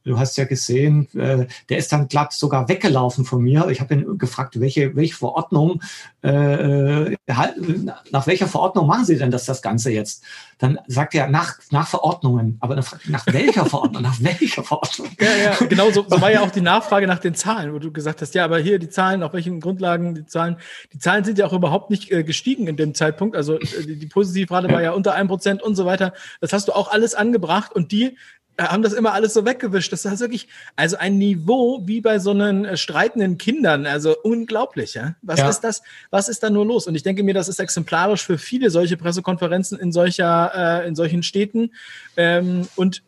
Du 0.04 0.18
hast 0.18 0.36
ja 0.36 0.44
gesehen, 0.44 1.08
äh, 1.14 1.46
der 1.70 1.78
ist 1.78 1.90
dann 1.90 2.08
glatt 2.08 2.34
sogar 2.34 2.68
weggelaufen 2.68 3.24
von 3.24 3.42
mir. 3.42 3.68
Ich 3.68 3.80
habe 3.80 3.94
ihn 3.94 4.18
gefragt, 4.18 4.60
welche, 4.60 4.94
welche 4.96 5.14
Verordnung, 5.14 5.82
äh, 6.22 7.16
nach 7.26 8.26
welcher 8.26 8.46
Verordnung 8.46 8.86
machen 8.86 9.06
Sie 9.06 9.16
denn 9.16 9.30
das, 9.30 9.46
das 9.46 9.62
Ganze 9.62 9.90
jetzt? 9.90 10.22
Dann 10.58 10.78
sagt 10.88 11.14
er 11.14 11.28
nach, 11.28 11.54
nach 11.70 11.88
Verordnungen. 11.88 12.58
Aber 12.60 12.76
nach, 12.76 12.94
nach 13.06 13.26
welcher 13.26 13.64
Verordnung? 13.64 14.02
Nach 14.02 14.16
welcher 14.20 14.62
Verordnung? 14.62 15.08
Ja, 15.18 15.36
ja, 15.36 15.66
genau 15.68 15.90
so, 15.90 16.04
so 16.06 16.20
war 16.20 16.30
ja 16.30 16.42
auch 16.42 16.50
die 16.50 16.60
Nachfrage 16.60 17.06
nach 17.06 17.18
den 17.18 17.34
Zahlen, 17.34 17.72
wo 17.72 17.78
du 17.78 17.90
gesagt 17.90 18.20
hast, 18.20 18.34
ja, 18.34 18.44
aber 18.44 18.58
hier 18.58 18.78
die 18.78 18.90
Zahlen, 18.90 19.22
auf 19.22 19.32
welchen 19.32 19.60
Grundlagen 19.60 20.14
die 20.14 20.26
Zahlen, 20.26 20.56
die 20.92 20.98
Zahlen 20.98 21.24
sind 21.24 21.38
ja 21.38 21.46
auch 21.46 21.54
überhaupt 21.54 21.88
nicht 21.88 22.12
äh, 22.12 22.24
gestiegen 22.24 22.66
in 22.66 22.76
dem 22.76 22.94
Zeitpunkt. 22.94 23.36
Also 23.36 23.58
äh, 23.58 23.86
die, 23.86 23.96
die 23.96 24.06
Positivrate 24.06 24.68
war 24.68 24.82
ja 24.82 24.92
unter 24.92 25.14
einem 25.14 25.28
Prozent 25.28 25.62
und 25.62 25.76
so 25.76 25.86
weiter. 25.86 26.12
Das 26.42 26.52
hast 26.52 26.68
du 26.68 26.72
auch 26.72 26.90
alles 26.90 27.14
angebracht 27.14 27.74
und 27.74 27.90
die 27.90 28.04
äh, 28.04 28.16
haben 28.58 28.82
das 28.82 28.92
immer 28.92 29.12
alles 29.12 29.34
so 29.34 29.44
weggewischt. 29.44 29.92
Das 29.92 30.04
ist 30.04 30.20
wirklich, 30.20 30.48
also 30.76 30.96
ein 30.96 31.18
Niveau 31.18 31.82
wie 31.86 32.00
bei 32.00 32.18
so 32.18 32.30
einen 32.30 32.64
äh, 32.64 32.76
streitenden 32.76 33.38
Kindern. 33.38 33.86
Also 33.86 34.16
unglaublich, 34.22 34.94
ja. 34.94 35.14
Was 35.22 35.40
ja. 35.40 35.48
ist 35.48 35.60
das? 35.60 35.82
Was 36.10 36.28
ist 36.28 36.42
da 36.42 36.50
nur 36.50 36.64
los? 36.64 36.86
Und 36.86 36.94
ich 36.94 37.02
denke 37.02 37.22
mir, 37.22 37.34
das 37.34 37.48
ist 37.48 37.58
exemplarisch 37.58 38.24
für 38.24 38.38
viele 38.38 38.70
solche 38.70 38.96
Pressekonferenzen 38.96 39.78
in 39.78 39.92
solcher, 39.92 40.82
äh, 40.82 40.88
in 40.88 40.94
solchen 40.94 41.22
Städten. 41.22 41.72
Ähm, 42.16 42.68
und 42.76 43.02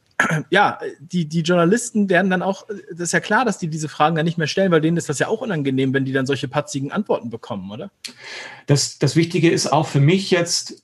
ja, 0.51 0.79
die, 0.99 1.27
die 1.27 1.43
Journalisten 1.43 2.09
werden 2.09 2.31
dann 2.31 2.43
auch, 2.43 2.67
das 2.91 3.01
ist 3.01 3.13
ja 3.13 3.21
klar, 3.21 3.45
dass 3.45 3.59
die 3.59 3.69
diese 3.69 3.89
Fragen 3.89 4.17
dann 4.17 4.25
nicht 4.25 4.39
mehr 4.39 4.47
stellen, 4.47 4.73
weil 4.73 4.81
denen 4.81 4.97
ist 4.97 5.09
das 5.09 5.19
ja 5.19 5.29
auch 5.29 5.43
unangenehm, 5.43 5.93
wenn 5.93 6.05
die 6.05 6.13
dann 6.13 6.27
solche 6.27 6.49
patzigen 6.49 6.91
Antworten 6.91 7.29
bekommen, 7.31 7.71
oder? 7.71 7.91
Das, 8.67 8.99
das 8.99 9.15
Wichtige 9.15 9.51
ist 9.51 9.73
auch 9.73 9.87
für 9.87 10.01
mich 10.01 10.31
jetzt, 10.31 10.83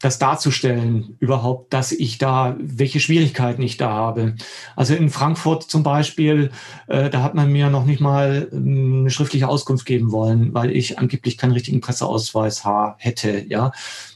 das 0.00 0.18
darzustellen 0.18 1.16
überhaupt, 1.20 1.72
dass 1.72 1.92
ich 1.92 2.18
da, 2.18 2.56
welche 2.58 3.00
Schwierigkeiten 3.00 3.62
ich 3.62 3.76
da 3.76 3.90
habe. 3.90 4.34
Also 4.76 4.94
in 4.94 5.10
Frankfurt 5.10 5.64
zum 5.64 5.82
Beispiel, 5.82 6.50
äh, 6.86 7.10
da 7.10 7.22
hat 7.22 7.34
man 7.34 7.50
mir 7.50 7.70
noch 7.70 7.84
nicht 7.84 8.00
mal 8.00 8.48
ähm, 8.52 9.00
eine 9.00 9.10
schriftliche 9.10 9.48
Auskunft 9.48 9.86
geben 9.86 10.12
wollen, 10.12 10.54
weil 10.54 10.70
ich 10.70 10.98
angeblich 10.98 11.38
keinen 11.38 11.52
richtigen 11.52 11.80
Presseausweis 11.80 12.64
hätte, 12.98 13.44
ja. 13.48 13.72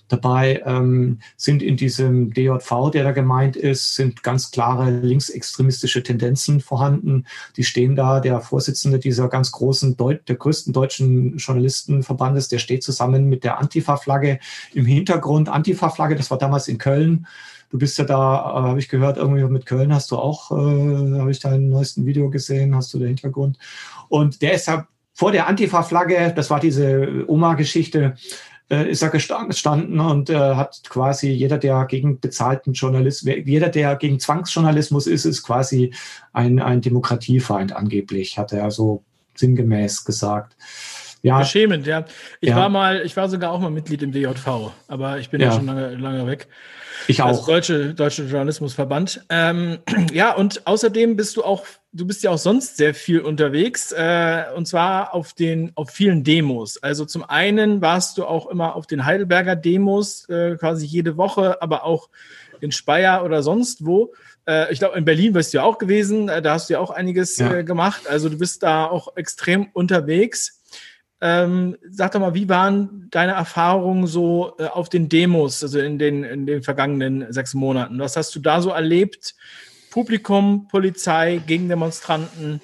Dabei 0.09 0.63
ähm, 0.65 1.21
sind 1.37 1.63
in 1.63 1.77
diesem 1.77 2.33
DJV, 2.33 2.91
der 2.93 3.05
da 3.05 3.13
gemeint 3.13 3.57
ist, 3.57 3.95
sind 3.95 4.23
ganz 4.23 4.51
klare 4.51 4.91
linksextremistische 4.91 6.03
Tendenzen 6.03 6.61
vorhanden. 6.61 7.27
Die 7.57 7.65
stehen 7.65 7.95
da. 7.95 8.21
Der 8.21 8.41
Vorsitzende 8.41 8.99
dieser 8.99 9.29
ganz 9.29 9.53
großen, 9.53 9.97
Deut 9.97 10.29
der 10.29 10.37
größten 10.37 10.73
deutschen 10.73 11.37
Journalistenverbandes, 11.37 12.49
der 12.49 12.59
steht 12.59 12.83
zusammen 12.83 13.29
mit 13.29 13.45
der 13.45 13.59
Antifa-Flagge 13.59 14.39
im 14.75 14.87
Hintergrund. 14.87 15.49
Antifa-Flagge, 15.49 16.17
das 16.17 16.31
war 16.31 16.39
damals 16.39 16.69
in 16.69 16.79
Köln. 16.79 17.27
Du 17.71 17.79
bist 17.79 17.99
ja 17.99 18.05
da, 18.05 18.17
äh, 18.17 18.69
habe 18.69 18.79
ich 18.79 18.89
gehört, 18.89 19.19
irgendwie 19.19 19.45
mit 19.45 19.67
Köln 19.67 19.93
hast 19.93 20.11
du 20.11 20.17
auch, 20.17 20.51
äh, 20.51 21.19
habe 21.19 21.31
ich 21.31 21.41
deinen 21.41 21.69
neuesten 21.69 22.07
Video 22.07 22.31
gesehen, 22.31 22.75
hast 22.75 22.95
du 22.95 22.99
den 22.99 23.09
Hintergrund. 23.09 23.59
Und 24.09 24.41
der 24.41 24.55
ist 24.55 24.69
ja 24.69 24.87
vor 25.13 25.33
der 25.33 25.49
Antifa-Flagge, 25.49 26.33
das 26.35 26.49
war 26.49 26.61
diese 26.61 27.25
Oma-Geschichte, 27.27 28.15
äh, 28.71 28.91
ist 28.91 29.03
er 29.03 29.11
gestanden 29.11 30.01
und 30.01 30.31
äh, 30.31 30.55
hat 30.55 30.83
quasi 30.89 31.31
jeder, 31.31 31.59
der 31.59 31.87
gegen 31.87 32.21
bezahlten 32.21 32.73
Journalismus, 32.73 33.35
jeder, 33.45 33.69
der 33.69 33.97
gegen 33.97 34.21
Zwangsjournalismus 34.21 35.07
ist, 35.07 35.25
ist 35.25 35.43
quasi 35.43 35.93
ein, 36.33 36.61
ein 36.61 36.81
Demokratiefeind 36.81 37.75
angeblich, 37.75 38.39
hat 38.39 38.53
er 38.53 38.71
so 38.71 39.03
sinngemäß 39.35 40.05
gesagt. 40.05 40.57
Ja. 41.23 41.39
Beschämend, 41.39 41.87
ja. 41.87 42.05
Ich 42.41 42.51
ja. 42.51 42.57
war 42.57 42.69
mal, 42.69 43.03
ich 43.05 43.17
war 43.17 43.29
sogar 43.29 43.53
auch 43.53 43.61
mal 43.61 43.71
Mitglied 43.71 44.03
im 44.03 44.13
DJV, 44.13 44.71
aber 44.87 45.19
ich 45.19 45.31
bin 45.31 45.41
ja, 45.41 45.53
schon 45.53 45.67
lange, 45.67 45.95
lange 45.97 46.27
weg. 46.27 46.49
Ich 47.07 47.23
auch. 47.23 47.29
Das 47.29 47.47
deutsche, 47.47 47.95
deutsche 47.95 48.25
Journalismusverband. 48.25 49.25
Ähm, 49.29 49.79
ja, 50.13 50.35
und 50.35 50.67
außerdem 50.67 51.17
bist 51.17 51.37
du 51.37 51.45
auch, 51.45 51.65
du 51.93 52.07
bist 52.07 52.23
ja 52.23 52.31
auch 52.31 52.39
sonst 52.39 52.77
sehr 52.77 52.95
viel 52.95 53.21
unterwegs, 53.21 53.93
äh, 53.93 54.45
und 54.55 54.67
zwar 54.67 55.15
auf 55.15 55.33
den, 55.33 55.73
auf 55.75 55.91
vielen 55.91 56.25
Demos. 56.25 56.83
Also 56.83 57.05
zum 57.05 57.25
einen 57.25 57.81
warst 57.81 58.19
du 58.19 58.25
auch 58.25 58.49
immer 58.49 58.75
auf 58.75 58.87
den 58.87 59.05
Heidelberger 59.05 59.57
Demos, 59.57 60.29
äh, 60.29 60.57
quasi 60.57 60.87
jede 60.87 61.17
Woche, 61.17 61.61
aber 61.63 61.85
auch 61.85 62.09
in 62.61 62.73
Speyer 62.73 63.25
oder 63.25 63.43
sonst 63.43 63.85
wo. 63.85 64.13
Äh, 64.49 64.73
ich 64.73 64.79
glaube, 64.79 64.97
in 64.99 65.05
Berlin 65.05 65.33
bist 65.33 65.53
du 65.53 65.59
ja 65.59 65.65
auch 65.65 65.79
gewesen, 65.79 66.29
äh, 66.29 66.43
da 66.43 66.55
hast 66.55 66.69
du 66.69 66.75
ja 66.75 66.81
auch 66.81 66.91
einiges 66.91 67.37
ja. 67.39 67.59
Äh, 67.59 67.65
gemacht. 67.65 68.09
Also 68.09 68.29
du 68.29 68.39
bist 68.39 68.63
da 68.63 68.87
auch 68.87 69.17
extrem 69.17 69.69
unterwegs. 69.73 70.58
Ähm, 71.21 71.77
sag 71.91 72.13
doch 72.13 72.21
mal, 72.21 72.35
wie 72.35 72.49
waren 72.49 73.09
deine 73.11 73.33
Erfahrungen 73.33 74.07
so 74.07 74.55
äh, 74.59 74.67
auf 74.67 74.89
den 74.89 75.09
Demos, 75.09 75.63
also 75.63 75.81
in 75.81 75.99
den, 75.99 76.23
in 76.23 76.47
den 76.47 76.63
vergangenen 76.63 77.33
sechs 77.33 77.55
Monaten? 77.55 77.99
Was 77.99 78.17
hast 78.17 78.35
du 78.37 78.41
da 78.41 78.61
so 78.61 78.71
erlebt? 78.71 79.35
Publikum, 79.91 80.69
Polizei, 80.69 81.43
Gegendemonstranten? 81.45 82.61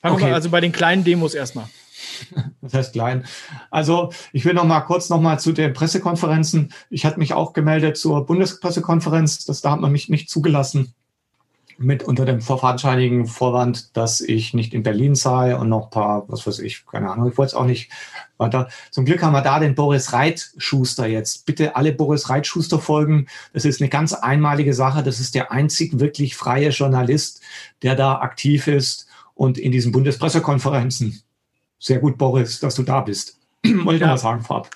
Fangen 0.00 0.14
okay. 0.14 0.24
wir 0.24 0.28
mal 0.28 0.34
also 0.34 0.50
bei 0.50 0.60
den 0.60 0.72
kleinen 0.72 1.04
Demos 1.04 1.34
erstmal. 1.34 1.66
Das 2.60 2.74
heißt 2.74 2.92
klein. 2.92 3.24
Also 3.70 4.10
ich 4.32 4.44
will 4.44 4.54
noch 4.54 4.64
mal 4.64 4.80
kurz 4.80 5.08
noch 5.08 5.20
mal 5.20 5.38
zu 5.38 5.52
den 5.52 5.72
Pressekonferenzen. 5.72 6.72
Ich 6.90 7.04
hatte 7.04 7.18
mich 7.18 7.32
auch 7.32 7.52
gemeldet 7.52 7.96
zur 7.96 8.26
Bundespressekonferenz. 8.26 9.44
Das, 9.44 9.60
da 9.60 9.72
hat 9.72 9.80
man 9.80 9.92
mich 9.92 10.08
nicht 10.08 10.30
zugelassen 10.30 10.94
mit 11.78 12.02
unter 12.02 12.24
dem 12.24 12.40
fadenscheinigen 12.40 13.26
Vorwand, 13.26 13.96
dass 13.96 14.20
ich 14.20 14.54
nicht 14.54 14.72
in 14.72 14.82
Berlin 14.82 15.14
sei 15.14 15.56
und 15.56 15.68
noch 15.68 15.84
ein 15.84 15.90
paar, 15.90 16.24
was 16.28 16.46
weiß 16.46 16.60
ich, 16.60 16.86
keine 16.86 17.10
Ahnung, 17.10 17.30
ich 17.30 17.38
wollte 17.38 17.50
es 17.50 17.54
auch 17.54 17.66
nicht 17.66 17.90
weiter. 18.38 18.68
Zum 18.90 19.04
Glück 19.04 19.22
haben 19.22 19.32
wir 19.32 19.42
da 19.42 19.58
den 19.58 19.74
Boris 19.74 20.12
Reitschuster 20.12 21.06
jetzt. 21.06 21.46
Bitte 21.46 21.76
alle 21.76 21.92
Boris 21.92 22.28
Reitschuster 22.28 22.78
folgen. 22.78 23.26
Das 23.52 23.64
ist 23.64 23.80
eine 23.80 23.90
ganz 23.90 24.12
einmalige 24.12 24.74
Sache. 24.74 25.02
Das 25.02 25.20
ist 25.20 25.34
der 25.34 25.52
einzig 25.52 25.98
wirklich 25.98 26.36
freie 26.36 26.70
Journalist, 26.70 27.42
der 27.82 27.94
da 27.94 28.20
aktiv 28.20 28.66
ist 28.66 29.06
und 29.34 29.58
in 29.58 29.72
diesen 29.72 29.92
Bundespressekonferenzen. 29.92 31.22
Sehr 31.78 31.98
gut, 31.98 32.18
Boris, 32.18 32.60
dass 32.60 32.74
du 32.74 32.82
da 32.82 33.00
bist. 33.00 33.38
Wollte 33.64 33.96
ich 33.96 34.00
ja. 34.00 34.08
mal 34.08 34.18
sagen, 34.18 34.42
Fahrt. 34.42 34.70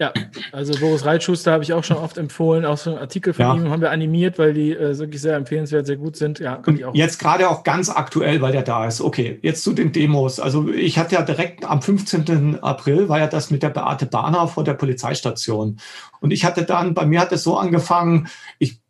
Ja, 0.00 0.12
also 0.50 0.78
Boris 0.80 1.04
Reitschuster 1.04 1.52
habe 1.52 1.62
ich 1.62 1.72
auch 1.72 1.84
schon 1.84 1.98
oft 1.98 2.18
empfohlen, 2.18 2.64
auch 2.64 2.78
so 2.78 2.90
einen 2.90 2.98
Artikel 2.98 3.32
von 3.32 3.44
ja. 3.44 3.54
ihm 3.54 3.70
haben 3.70 3.80
wir 3.80 3.92
animiert, 3.92 4.40
weil 4.40 4.52
die 4.52 4.72
äh, 4.72 4.98
wirklich 4.98 5.22
sehr 5.22 5.36
empfehlenswert, 5.36 5.86
sehr 5.86 5.96
gut 5.96 6.16
sind. 6.16 6.40
Ja, 6.40 6.60
Und 6.66 6.80
jetzt 6.94 7.20
gerade 7.20 7.48
auch 7.48 7.62
ganz 7.62 7.88
aktuell, 7.90 8.40
weil 8.40 8.50
der 8.50 8.62
da 8.62 8.86
ist. 8.86 9.00
Okay, 9.00 9.38
jetzt 9.42 9.62
zu 9.62 9.72
den 9.72 9.92
Demos. 9.92 10.40
Also 10.40 10.68
ich 10.68 10.98
hatte 10.98 11.14
ja 11.14 11.22
direkt 11.22 11.64
am 11.64 11.80
15. 11.80 12.58
April 12.60 13.08
war 13.08 13.20
ja 13.20 13.28
das 13.28 13.52
mit 13.52 13.62
der 13.62 13.70
Beate 13.70 14.06
Bahner 14.06 14.48
vor 14.48 14.64
der 14.64 14.74
Polizeistation. 14.74 15.78
Und 16.20 16.32
ich 16.32 16.44
hatte 16.44 16.64
dann, 16.64 16.94
bei 16.94 17.06
mir 17.06 17.20
hat 17.20 17.30
es 17.30 17.44
so 17.44 17.56
angefangen, 17.56 18.26
ich 18.58 18.80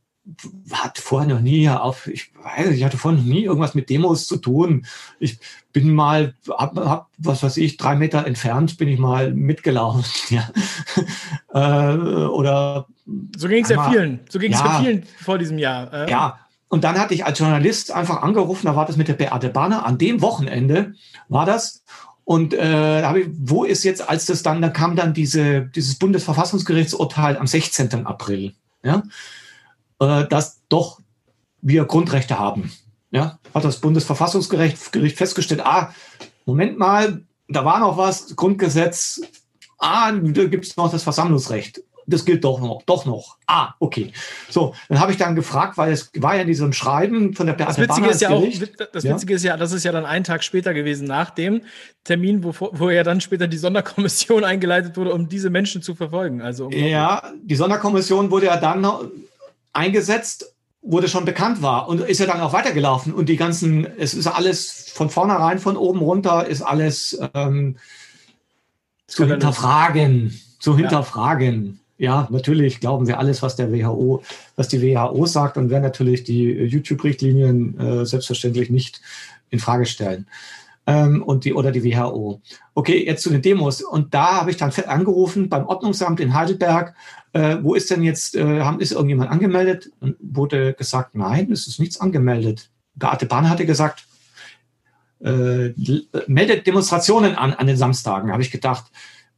hatte 0.73 1.03
vorher 1.03 1.29
noch 1.29 1.41
nie 1.41 1.69
auf, 1.69 2.07
ich 2.07 2.33
weiß, 2.35 2.71
ich 2.71 2.85
hatte 2.85 2.97
vorher 2.97 3.21
noch 3.21 3.27
nie 3.27 3.45
irgendwas 3.45 3.75
mit 3.75 3.91
Demos 3.91 4.27
zu 4.27 4.39
tun. 4.39 4.87
Ich 5.19 5.39
bin 5.73 5.95
mal, 5.95 6.35
hab, 6.49 6.77
hab, 6.77 7.11
was 7.19 7.43
weiß 7.43 7.59
ich, 7.59 7.77
drei 7.77 7.95
Meter 7.95 8.27
entfernt 8.27 8.79
bin 8.79 8.89
ich 8.89 8.99
mal 8.99 9.33
mitgelaufen. 9.33 10.05
Ja. 10.31 10.49
äh, 11.53 11.97
oder 12.27 12.87
so 13.37 13.49
ging 13.49 13.63
es 13.63 13.69
ja 13.69 13.91
vielen. 13.91 14.21
So 14.31 14.39
ging 14.39 14.53
es 14.53 14.61
ja, 14.61 14.81
vielen 14.81 15.05
vor 15.23 15.37
diesem 15.37 15.59
Jahr. 15.59 15.93
Äh. 15.93 16.11
Ja. 16.11 16.39
Und 16.69 16.85
dann 16.85 16.99
hatte 16.99 17.13
ich 17.15 17.27
als 17.27 17.39
Journalist 17.39 17.93
einfach 17.93 18.23
angerufen, 18.23 18.67
da 18.67 18.75
war 18.75 18.87
das 18.87 18.97
mit 18.97 19.07
der 19.07 19.15
Beate 19.15 19.51
Bahner, 19.51 19.85
an 19.85 19.99
dem 19.99 20.23
Wochenende 20.23 20.95
war 21.29 21.45
das. 21.45 21.85
Und 22.25 22.55
äh, 22.55 23.03
da 23.03 23.09
habe 23.09 23.21
ich, 23.21 23.29
wo 23.37 23.65
ist 23.65 23.85
jetzt, 23.85 24.09
als 24.09 24.27
das 24.27 24.43
dann, 24.43 24.63
da 24.63 24.71
kam 24.71 24.97
dann 24.97 25.13
diese, 25.13 25.67
dieses 25.67 25.99
Bundesverfassungsgerichtsurteil 25.99 27.37
am 27.37 27.47
16. 27.47 28.07
April. 28.07 28.55
Ja 28.83 29.03
äh, 30.01 30.27
dass 30.29 30.63
doch 30.69 31.01
wir 31.61 31.85
Grundrechte 31.85 32.39
haben. 32.39 32.73
Ja, 33.11 33.39
hat 33.55 33.65
das 33.65 33.81
Bundesverfassungsgericht 33.81 34.93
Gericht 34.93 35.17
festgestellt, 35.17 35.61
ah, 35.65 35.95
Moment 36.47 36.79
mal, 36.79 37.23
da 37.49 37.65
war 37.65 37.79
noch 37.79 37.97
was, 37.97 38.35
Grundgesetz, 38.35 39.21
ah, 39.79 40.13
da 40.13 40.45
gibt 40.47 40.65
es 40.65 40.77
noch 40.77 40.91
das 40.91 41.05
Versammlungsrecht. 41.05 41.81
Das 42.07 42.25
gilt 42.27 42.45
doch 42.45 42.61
noch, 42.61 42.83
doch 42.85 43.07
noch. 43.07 43.39
Ah, 43.47 43.75
okay. 43.79 44.13
So, 44.51 44.75
dann 44.89 45.01
habe 45.01 45.13
ich 45.13 45.19
dann 45.19 45.35
gefragt, 45.35 45.79
weil 45.79 45.93
es 45.93 46.11
war 46.19 46.35
ja 46.35 46.43
in 46.43 46.49
diesem 46.49 46.73
Schreiben 46.75 47.33
von 47.33 47.47
der 47.47 47.57
Das 47.57 47.79
Witzige 47.79 48.09
ist 48.09 48.21
ja 48.21 48.29
auch, 48.29 48.45
das 48.93 49.05
Witzige 49.05 49.33
ja? 49.33 49.37
ist 49.37 49.43
ja, 49.45 49.57
das 49.57 49.73
ist 49.73 49.85
ja 49.85 49.93
dann 49.93 50.05
einen 50.05 50.25
Tag 50.25 50.45
später 50.45 50.75
gewesen, 50.75 51.07
nach 51.07 51.31
dem 51.31 51.63
Termin, 52.03 52.45
wo, 52.45 52.53
wo 52.73 52.91
ja 52.91 53.05
dann 53.05 53.23
später 53.23 53.49
die 53.49 53.57
Sonderkommission 53.57 54.45
eingeleitet 54.45 54.99
wurde, 54.99 55.15
um 55.15 55.29
diese 55.29 55.49
Menschen 55.49 55.81
zu 55.81 55.95
verfolgen. 55.95 56.43
Also 56.43 56.69
ja, 56.71 57.23
die 57.43 57.57
Sonderkommission 57.57 58.31
wurde 58.31 58.47
ja 58.47 58.59
dann 58.59 58.83
eingesetzt, 59.75 60.55
wo 60.81 61.01
das 61.01 61.11
schon 61.11 61.25
bekannt 61.25 61.63
war 61.63 61.89
und 61.89 62.01
ist 62.01 62.21
ja 62.21 62.27
dann 62.27 62.41
auch 62.41 62.53
weitergelaufen 62.53 63.13
und 63.13 63.29
die 63.29 63.37
ganzen, 63.37 63.87
es 63.99 64.15
ist 64.15 64.27
alles 64.27 64.91
von 64.95 65.09
vornherein, 65.11 65.59
von 65.59 65.77
oben 65.77 66.01
runter, 66.01 66.47
ist 66.47 66.63
alles 66.63 67.19
ähm, 67.35 67.79
zu 69.07 69.27
hinterfragen, 69.27 70.39
zu 70.59 70.77
hinterfragen. 70.77 71.81
Ja. 71.97 72.23
ja, 72.23 72.29
natürlich 72.31 72.81
glauben 72.81 73.07
wir 73.07 73.19
alles, 73.19 73.43
was 73.43 73.57
der 73.57 73.73
WHO, 73.73 74.23
was 74.57 74.69
die 74.69 74.83
WHO 74.83 75.25
sagt 75.27 75.57
und 75.57 75.71
werden 75.71 75.83
natürlich 75.83 76.25
die 76.25 76.51
YouTube-Richtlinien 76.51 77.79
äh, 77.79 78.07
selbstverständlich 78.07 78.69
nicht 78.69 79.01
in 79.49 79.61
Frage 79.61 79.87
stellen. 79.87 80.27
Ähm, 80.87 81.23
und 81.23 81.45
die 81.45 81.55
oder 81.55 81.73
die 81.73 81.83
WHO. 81.83 82.43
Okay, 82.75 83.07
jetzt 83.07 83.23
zu 83.23 83.31
den 83.31 83.41
Demos. 83.41 83.81
Und 83.83 84.13
da 84.13 84.41
habe 84.41 84.51
ich 84.51 84.59
dann 84.59 84.71
angerufen 84.87 85.49
beim 85.49 85.67
Ordnungsamt 85.67 86.21
in 86.21 86.35
Heidelberg. 86.35 86.95
Äh, 87.33 87.57
wo 87.63 87.75
ist 87.75 87.91
denn 87.91 88.03
jetzt, 88.03 88.37
äh, 88.37 88.61
haben, 88.61 88.81
ist 88.81 88.93
irgendjemand 88.93 89.31
angemeldet? 89.31 89.91
Und 90.01 90.17
wurde 90.21 90.75
gesagt, 90.75 91.15
nein, 91.15 91.51
es 91.51 91.67
ist 91.67 91.81
nichts 91.81 92.01
angemeldet. 92.01 92.71
Beate 92.95 93.27
Bahn 93.27 93.49
hatte 93.49 93.65
gesagt, 93.65 94.05
äh, 95.21 95.73
meldet 96.27 96.67
Demonstrationen 96.67 97.35
an 97.35 97.55
an 97.55 97.67
den 97.67 97.79
Samstagen. 97.79 98.31
Habe 98.31 98.43
ich 98.43 98.51
gedacht, 98.51 98.85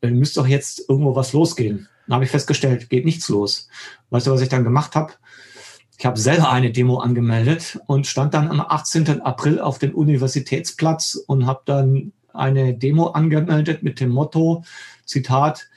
äh, 0.01 0.11
müsste 0.11 0.41
doch 0.41 0.49
jetzt 0.49 0.89
irgendwo 0.89 1.15
was 1.15 1.33
losgehen. 1.33 1.89
Dann 2.07 2.17
habe 2.17 2.25
ich 2.25 2.31
festgestellt, 2.31 2.89
geht 2.91 3.05
nichts 3.05 3.29
los. 3.29 3.69
Weißt 4.11 4.27
du, 4.27 4.31
was 4.31 4.41
ich 4.41 4.49
dann 4.49 4.65
gemacht 4.65 4.95
habe? 4.95 5.13
Ich 5.99 6.05
habe 6.05 6.19
selber 6.19 6.51
eine 6.51 6.73
Demo 6.73 6.99
angemeldet 6.99 7.81
und 7.87 8.07
stand 8.07 8.35
dann 8.35 8.49
am 8.49 8.61
18. 8.61 9.23
April 9.23 9.61
auf 9.61 9.79
dem 9.79 9.95
Universitätsplatz 9.95 11.15
und 11.15 11.47
habe 11.47 11.63
dann 11.65 12.13
eine 12.35 12.75
Demo 12.75 13.09
angemeldet 13.09 13.83
mit 13.83 14.01
dem 14.01 14.11
Motto, 14.11 14.63
Zitat, 15.07 15.69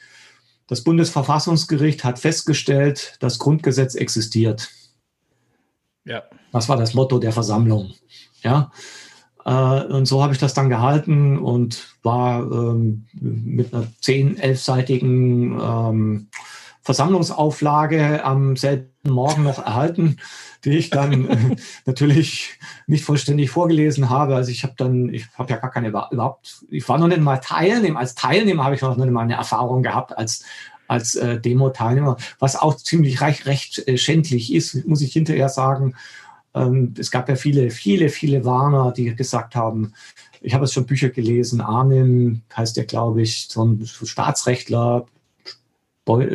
das 0.67 0.83
Bundesverfassungsgericht 0.83 2.03
hat 2.03 2.19
festgestellt, 2.19 3.17
das 3.21 3.39
Grundgesetz 3.39 3.95
existiert. 3.95 4.69
Ja. 6.05 6.23
Das 6.51 6.69
war 6.69 6.77
das 6.77 6.93
Motto 6.93 7.17
der 7.19 7.31
Versammlung. 7.31 7.93
Ja. 8.43 8.71
Äh, 9.45 9.85
und 9.85 10.05
so 10.05 10.21
habe 10.21 10.33
ich 10.33 10.39
das 10.39 10.53
dann 10.53 10.69
gehalten 10.69 11.37
und 11.37 11.95
war 12.03 12.41
ähm, 12.41 13.05
mit 13.19 13.73
einer 13.73 13.87
10-, 14.01 14.39
11-seitigen 14.39 15.59
ähm, 15.59 16.27
Versammlungsauflage 16.89 18.23
am 18.23 18.55
selben 18.55 18.89
Morgen 19.03 19.43
noch 19.43 19.59
erhalten, 19.59 20.17
die 20.65 20.71
ich 20.71 20.89
dann 20.89 21.29
äh, 21.29 21.55
natürlich 21.85 22.57
nicht 22.87 23.05
vollständig 23.05 23.51
vorgelesen 23.51 24.09
habe. 24.09 24.35
Also 24.35 24.49
ich 24.49 24.63
habe 24.63 24.73
dann, 24.75 25.13
ich 25.13 25.27
habe 25.35 25.51
ja 25.51 25.57
gar 25.57 25.69
keine 25.69 25.89
überhaupt, 25.89 26.65
ich 26.71 26.89
war 26.89 26.97
noch 26.97 27.07
nicht 27.07 27.21
mal 27.21 27.37
Teilnehmer. 27.37 27.99
Als 27.99 28.15
Teilnehmer 28.15 28.63
habe 28.63 28.73
ich 28.73 28.81
noch 28.81 28.97
nicht 28.97 29.11
mal 29.11 29.21
eine 29.21 29.35
Erfahrung 29.35 29.83
gehabt 29.83 30.17
als 30.17 30.43
als 30.87 31.13
äh, 31.13 31.39
Demo-Teilnehmer, 31.39 32.17
was 32.39 32.55
auch 32.55 32.75
ziemlich 32.75 33.21
recht, 33.21 33.45
recht 33.45 33.87
äh, 33.87 33.95
schändlich 33.95 34.51
ist, 34.51 34.87
muss 34.87 35.03
ich 35.03 35.13
hinterher 35.13 35.49
sagen. 35.49 35.93
Ähm, 36.55 36.95
es 36.97 37.11
gab 37.11 37.29
ja 37.29 37.35
viele, 37.35 37.69
viele, 37.69 38.09
viele 38.09 38.45
Warner, 38.45 38.91
die 38.91 39.15
gesagt 39.15 39.53
haben, 39.53 39.93
ich 40.41 40.55
habe 40.55 40.65
es 40.65 40.73
schon 40.73 40.87
Bücher 40.87 41.09
gelesen, 41.09 41.61
Armin 41.61 42.41
heißt 42.57 42.77
der, 42.77 42.85
glaube 42.85 43.21
ich, 43.21 43.47
so 43.47 43.63
ein 43.63 43.85
Staatsrechtler, 43.85 45.05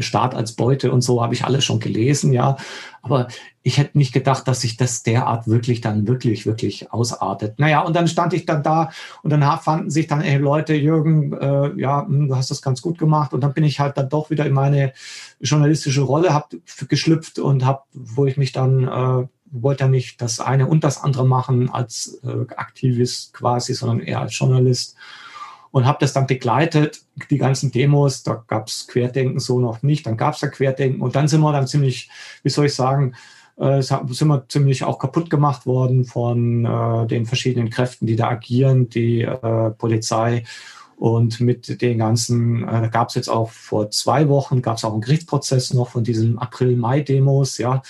Staat 0.03 0.35
als 0.35 0.53
Beute 0.53 0.93
und 0.93 1.03
so 1.03 1.23
habe 1.23 1.35
ich 1.35 1.45
alles 1.45 1.65
schon 1.65 1.81
gelesen, 1.81 2.33
ja. 2.33 2.57
Aber 3.03 3.29
ich 3.63 3.79
hätte 3.79 3.99
nicht 3.99 4.13
gedacht, 4.13 4.49
dass 4.49 4.61
sich 4.61 4.77
das 4.77 5.03
derart 5.03 5.47
wirklich 5.47 5.81
dann 5.81 6.07
wirklich, 6.09 6.47
wirklich 6.47 6.93
ausartet. 6.93 7.59
Naja, 7.59 7.81
und 7.81 7.95
dann 7.97 8.09
stand 8.09 8.33
ich 8.33 8.47
dann 8.47 8.63
da 8.63 8.91
und 9.23 9.31
dann 9.31 9.43
fanden 9.61 9.91
sich 9.91 10.07
dann, 10.07 10.21
ey 10.21 10.37
Leute, 10.37 10.75
Jürgen, 10.75 11.33
äh, 11.33 11.73
ja, 11.81 12.07
hm, 12.07 12.29
du 12.29 12.37
hast 12.37 12.51
das 12.51 12.63
ganz 12.63 12.83
gut 12.83 12.99
gemacht. 12.99 13.33
Und 13.33 13.43
dann 13.43 13.55
bin 13.55 13.65
ich 13.65 13.81
halt 13.81 13.97
dann 13.97 14.09
doch 14.09 14.31
wieder 14.31 14.47
in 14.47 14.53
meine 14.53 14.93
journalistische 15.41 16.03
Rolle 16.03 16.33
hab, 16.33 16.55
geschlüpft 16.89 17.39
und 17.39 17.65
habe, 17.65 17.83
wo 17.93 18.27
ich 18.27 18.37
mich 18.37 18.53
dann 18.53 18.89
äh, 18.89 19.27
wollte 19.55 19.85
ja 19.85 19.89
nicht 19.89 20.21
das 20.21 20.41
eine 20.41 20.67
und 20.67 20.85
das 20.85 21.03
andere 21.03 21.27
machen 21.27 21.71
als 21.71 22.21
äh, 22.25 22.53
Aktivist 22.57 23.33
quasi, 23.35 23.75
sondern 23.75 24.01
eher 24.01 24.21
als 24.21 24.37
Journalist. 24.39 24.97
Und 25.75 25.87
habe 25.87 25.99
das 26.01 26.13
dann 26.13 26.29
begleitet, 26.29 27.03
die 27.31 27.37
ganzen 27.37 27.73
Demos, 27.73 28.23
da 28.23 28.45
gab 28.47 28.69
es 28.69 28.87
Querdenken 28.87 29.41
so 29.41 29.59
noch 29.59 29.83
nicht, 29.83 30.07
dann 30.07 30.17
gab 30.17 30.35
es 30.35 30.41
da 30.41 30.47
Querdenken 30.47 31.03
und 31.03 31.17
dann 31.17 31.27
sind 31.27 31.41
wir 31.41 31.51
dann 31.51 31.67
ziemlich, 31.67 32.09
wie 32.45 32.49
soll 32.49 32.67
ich 32.67 32.75
sagen, 32.77 33.17
äh, 33.57 33.83
sind 33.83 34.29
wir 34.29 34.45
ziemlich 34.49 34.85
auch 34.85 35.01
kaputt 35.01 35.31
gemacht 35.31 35.67
worden 35.67 36.05
von 36.05 36.65
äh, 36.65 37.09
den 37.09 37.27
verschiedenen 37.27 37.71
Kräften, 37.71 38.07
die 38.07 38.15
da 38.15 38.29
agieren, 38.29 38.89
die 38.89 39.23
äh, 39.23 39.71
Polizei. 39.71 40.45
Und 40.97 41.41
mit 41.41 41.83
den 41.83 41.99
ganzen, 41.99 42.63
äh, 42.63 42.83
da 42.83 42.87
gab 42.87 43.09
es 43.09 43.17
jetzt 43.17 43.29
auch 43.29 43.51
vor 43.51 43.91
zwei 43.91 44.29
Wochen, 44.29 44.63
gab 44.63 44.77
es 44.77 44.85
auch 44.85 44.93
einen 44.93 45.01
Gerichtsprozess 45.01 45.75
noch 45.75 45.89
von 45.89 46.05
diesen 46.05 46.39
April-Mai-Demos, 46.39 47.59
ja, 47.59 47.83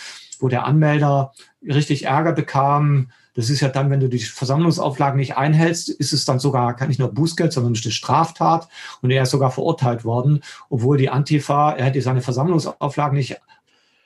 wo 0.42 0.48
der 0.48 0.64
Anmelder 0.64 1.32
richtig 1.62 2.06
Ärger 2.06 2.32
bekam. 2.32 3.10
Das 3.34 3.50
ist 3.50 3.60
ja 3.60 3.68
dann, 3.68 3.90
wenn 3.90 4.00
du 4.00 4.08
die 4.08 4.20
Versammlungsauflagen 4.20 5.18
nicht 5.18 5.36
einhältst, 5.36 5.88
ist 5.88 6.12
es 6.12 6.24
dann 6.24 6.38
sogar 6.38 6.86
nicht 6.86 7.00
nur 7.00 7.12
Bußgeld, 7.12 7.52
sondern 7.52 7.74
eine 7.74 7.92
Straftat. 7.92 8.68
Und 9.02 9.10
er 9.10 9.24
ist 9.24 9.30
sogar 9.30 9.50
verurteilt 9.50 10.04
worden, 10.04 10.40
obwohl 10.70 10.98
die 10.98 11.10
Antifa, 11.10 11.72
er 11.72 11.86
hätte 11.86 12.00
seine 12.00 12.20
Versammlungsauflagen 12.20 13.16
nicht 13.16 13.40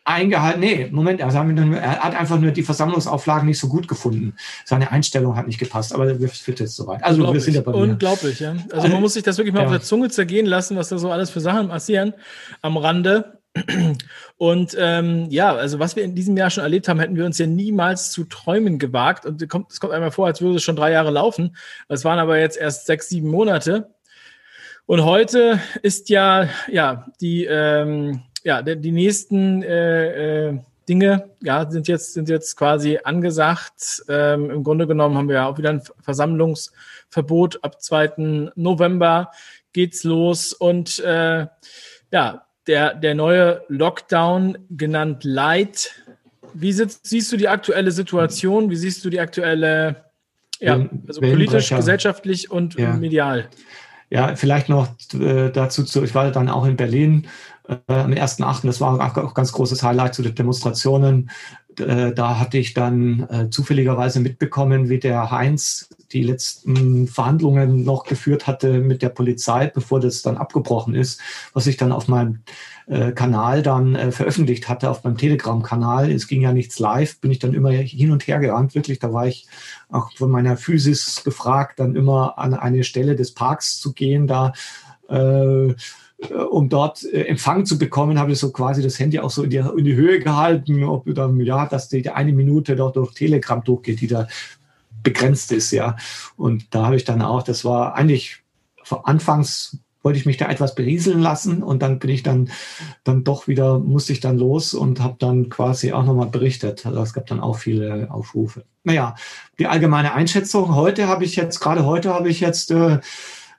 eingehalten. 0.09 0.61
Nee, 0.61 0.89
Moment, 0.91 1.21
er 1.21 1.33
hat 1.33 2.15
einfach 2.19 2.41
nur 2.41 2.51
die 2.51 2.63
Versammlungsauflagen 2.63 3.47
nicht 3.47 3.61
so 3.61 3.69
gut 3.69 3.87
gefunden. 3.87 4.35
Seine 4.65 4.91
Einstellung 4.91 5.37
hat 5.37 5.47
nicht 5.47 5.59
gepasst, 5.59 5.95
aber 5.95 6.19
wir 6.19 6.29
sind 6.29 6.59
jetzt 6.59 6.77
soweit. 6.77 7.05
Also 7.05 7.31
wir 7.33 7.41
sind 7.41 7.55
ja 7.55 7.61
bei 7.61 7.73
mir. 7.73 7.79
Unglaublich, 7.79 8.41
ja. 8.41 8.57
Also 8.73 8.89
man 8.89 9.01
muss 9.03 9.15
sich 9.15 9.23
das 9.23 9.37
wirklich 9.37 9.53
mal 9.53 9.61
ja. 9.61 9.67
auf 9.67 9.73
der 9.73 9.83
Zunge 9.83 10.09
zergehen 10.09 10.47
lassen, 10.47 10.77
was 10.77 10.89
da 10.89 10.99
so 10.99 11.11
alles 11.13 11.29
für 11.29 11.41
Sachen 11.41 11.69
passieren 11.69 12.15
am 12.63 12.79
Rande. 12.79 13.38
Und 14.37 14.77
ähm, 14.79 15.27
ja, 15.31 15.55
also 15.55 15.79
was 15.79 15.97
wir 15.97 16.05
in 16.05 16.15
diesem 16.15 16.37
Jahr 16.37 16.51
schon 16.51 16.63
erlebt 16.63 16.89
haben, 16.89 17.01
hätten 17.01 17.17
wir 17.17 17.25
uns 17.25 17.39
ja 17.39 17.47
niemals 17.47 18.13
zu 18.13 18.25
träumen 18.25 18.79
gewagt. 18.79 19.27
Und 19.27 19.43
es 19.43 19.49
kommt, 19.49 19.73
es 19.73 19.81
kommt 19.81 19.93
einmal 19.93 20.11
vor, 20.11 20.27
als 20.27 20.41
würde 20.41 20.57
es 20.57 20.63
schon 20.63 20.77
drei 20.77 20.93
Jahre 20.93 21.11
laufen. 21.11 21.57
Es 21.89 22.05
waren 22.05 22.19
aber 22.19 22.39
jetzt 22.39 22.57
erst 22.57 22.87
sechs, 22.87 23.09
sieben 23.09 23.29
Monate. 23.29 23.91
Und 24.87 25.05
heute 25.05 25.61
ist 25.83 26.09
ja, 26.09 26.49
ja, 26.69 27.07
die, 27.21 27.45
ähm, 27.45 28.23
ja, 28.45 28.63
die, 28.63 28.93
nächsten 28.93 29.63
äh, 29.63 30.49
äh, 30.49 30.59
Dinge, 30.89 31.31
ja, 31.43 31.71
sind 31.71 31.89
jetzt, 31.89 32.15
sind 32.15 32.29
jetzt 32.31 32.57
quasi 32.57 32.99
angesagt. 33.05 34.03
Ähm, 34.09 34.51
Im 34.51 34.65
Grunde 34.65 34.87
genommen 34.87 35.19
haben 35.19 35.29
wir 35.29 35.35
ja 35.37 35.47
auch 35.47 35.59
wieder 35.59 35.71
ein 35.71 35.83
Versammlungsverbot. 36.01 37.63
Ab 37.63 37.83
2. 37.83 38.53
November 38.55 39.31
geht's 39.75 40.05
los. 40.05 40.55
Und 40.55 40.99
äh, 41.01 41.47
ja, 42.11 42.48
der, 42.69 42.95
der 42.95 43.15
neue 43.15 43.63
Lockdown, 43.69 44.59
genannt 44.71 45.25
Light. 45.25 46.05
Wie 46.55 46.73
sitzt, 46.73 47.07
siehst 47.07 47.33
du 47.33 47.37
die 47.37 47.49
aktuelle 47.49 47.91
Situation? 47.91 48.71
Wie 48.71 48.77
siehst 48.77 49.05
du 49.05 49.11
die 49.11 49.21
aktuelle, 49.21 50.05
ja, 50.61 50.87
also 51.07 51.21
politisch, 51.21 51.71
gesellschaftlich 51.71 52.51
und 52.51 52.75
ja. 52.79 52.95
medial? 52.95 53.49
Ja, 54.11 54.37
vielleicht 54.37 54.69
noch 54.69 54.89
äh, 55.15 55.51
dazu, 55.51 55.85
zu, 55.85 56.03
ich 56.05 56.15
war 56.15 56.31
dann 56.31 56.49
auch 56.49 56.65
in 56.65 56.77
Berlin 56.77 57.27
äh, 57.69 57.75
am 57.87 58.13
1.8., 58.13 58.67
das 58.67 58.81
war 58.81 58.95
auch 58.95 59.17
ein 59.17 59.35
ganz 59.35 59.53
großes 59.53 59.83
Highlight 59.83 60.15
zu 60.15 60.23
den 60.23 60.35
Demonstrationen. 60.35 61.31
Äh, 61.81 62.13
da 62.15 62.39
hatte 62.39 62.59
ich 62.59 62.75
dann 62.75 63.27
äh, 63.31 63.51
zufälligerweise 63.51 64.21
mitbekommen, 64.21 64.89
wie 64.89 64.99
der 64.99 65.31
Heinz 65.31 65.89
die 66.13 66.23
letzten 66.23 67.07
Verhandlungen 67.07 67.85
noch 67.85 68.05
geführt 68.05 68.47
hatte 68.47 68.81
mit 68.81 69.03
der 69.03 69.11
Polizei, 69.11 69.67
bevor 69.67 70.01
das 70.01 70.23
dann 70.23 70.39
abgebrochen 70.39 70.95
ist, 70.95 71.21
was 71.53 71.67
ich 71.67 71.77
dann 71.77 71.93
auf 71.93 72.09
meinem 72.09 72.41
äh, 72.87 73.13
Kanal 73.13 73.63
dann 73.63 73.95
äh, 73.95 74.11
veröffentlicht 74.11 74.69
hatte, 74.69 74.91
auf 74.91 75.05
meinem 75.05 75.19
Telegram-Kanal. 75.19 76.11
Es 76.11 76.27
ging 76.27 76.41
ja 76.41 76.53
nichts 76.53 76.79
live, 76.79 77.21
bin 77.21 77.31
ich 77.31 77.39
dann 77.39 77.53
immer 77.53 77.71
hin 77.71 78.11
und 78.11 78.27
her 78.27 78.39
gerannt. 78.39 78.75
Wirklich, 78.75 78.99
da 78.99 79.13
war 79.13 79.27
ich 79.27 79.47
auch 79.91 80.11
von 80.13 80.31
meiner 80.31 80.57
Physis 80.57 81.23
gefragt, 81.25 81.79
dann 81.79 81.95
immer 81.95 82.39
an 82.39 82.55
eine 82.55 82.85
Stelle 82.85 83.15
des 83.15 83.35
Parks 83.35 83.79
zu 83.79 83.93
gehen, 83.93 84.27
da 84.27 84.53
äh, 85.09 85.75
um 86.51 86.69
dort 86.69 87.05
äh, 87.05 87.25
Empfang 87.25 87.65
zu 87.65 87.79
bekommen, 87.79 88.19
habe 88.19 88.33
ich 88.33 88.39
so 88.39 88.51
quasi 88.51 88.83
das 88.83 88.99
Handy 88.99 89.19
auch 89.21 89.31
so 89.31 89.45
in 89.45 89.51
die, 89.51 89.57
in 89.57 89.85
die 89.85 89.95
Höhe 89.95 90.19
gehalten, 90.21 90.83
ob 90.85 91.13
dann, 91.15 91.41
ja, 91.41 91.67
dass 91.67 91.89
die 91.89 92.09
eine 92.11 92.33
Minute 92.33 92.77
dort 92.77 92.97
durch 92.97 93.15
Telegram 93.15 93.63
durchgeht, 93.63 94.01
die 94.01 94.09
da 94.09 94.27
begrenzt 95.03 95.53
ist, 95.53 95.71
ja. 95.71 95.97
Und 96.37 96.75
da 96.75 96.87
habe 96.87 96.97
ich 96.97 97.05
dann 97.05 97.23
auch, 97.23 97.43
das 97.43 97.65
war 97.65 97.95
eigentlich 97.95 98.43
anfangs 99.05 99.79
wollte 100.03 100.19
ich 100.19 100.27
mich 100.27 100.37
da 100.37 100.49
etwas 100.49 100.75
berieseln 100.75 101.21
lassen 101.21 101.63
und 101.63 101.83
dann 101.83 101.99
bin 101.99 102.11
ich 102.11 102.23
dann, 102.23 102.51
dann 103.05 103.25
doch 103.25 103.49
wieder, 103.49 103.79
musste 103.79 104.13
ich 104.13 104.21
dann 104.21 104.39
los 104.39 104.73
und 104.73 105.01
habe 105.01 105.17
dann 105.19 105.49
quasi 105.51 105.93
auch 105.93 106.05
nochmal 106.05 106.29
berichtet. 106.29 106.87
Also 106.87 107.03
es 107.03 107.13
gab 107.13 107.27
dann 107.27 107.41
auch 107.41 107.59
viele 107.59 108.09
Aufrufe. 108.11 108.65
Naja, 108.85 109.17
die 109.59 109.67
allgemeine 109.67 110.15
Einschätzung. 110.15 110.75
Heute 110.75 111.09
habe 111.09 111.25
ich 111.25 111.37
jetzt, 111.37 111.61
gerade 111.61 111.85
heute 111.85 112.15
habe 112.15 112.29
ich 112.31 112.41
jetzt 112.41 112.71
äh, 112.71 112.95
äh 112.95 113.01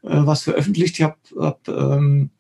was 0.02 0.44
veröffentlicht. 0.44 0.98
Ich 0.98 1.04
habe 1.04 1.18
hab, 1.38 1.68
ähm, 1.68 2.32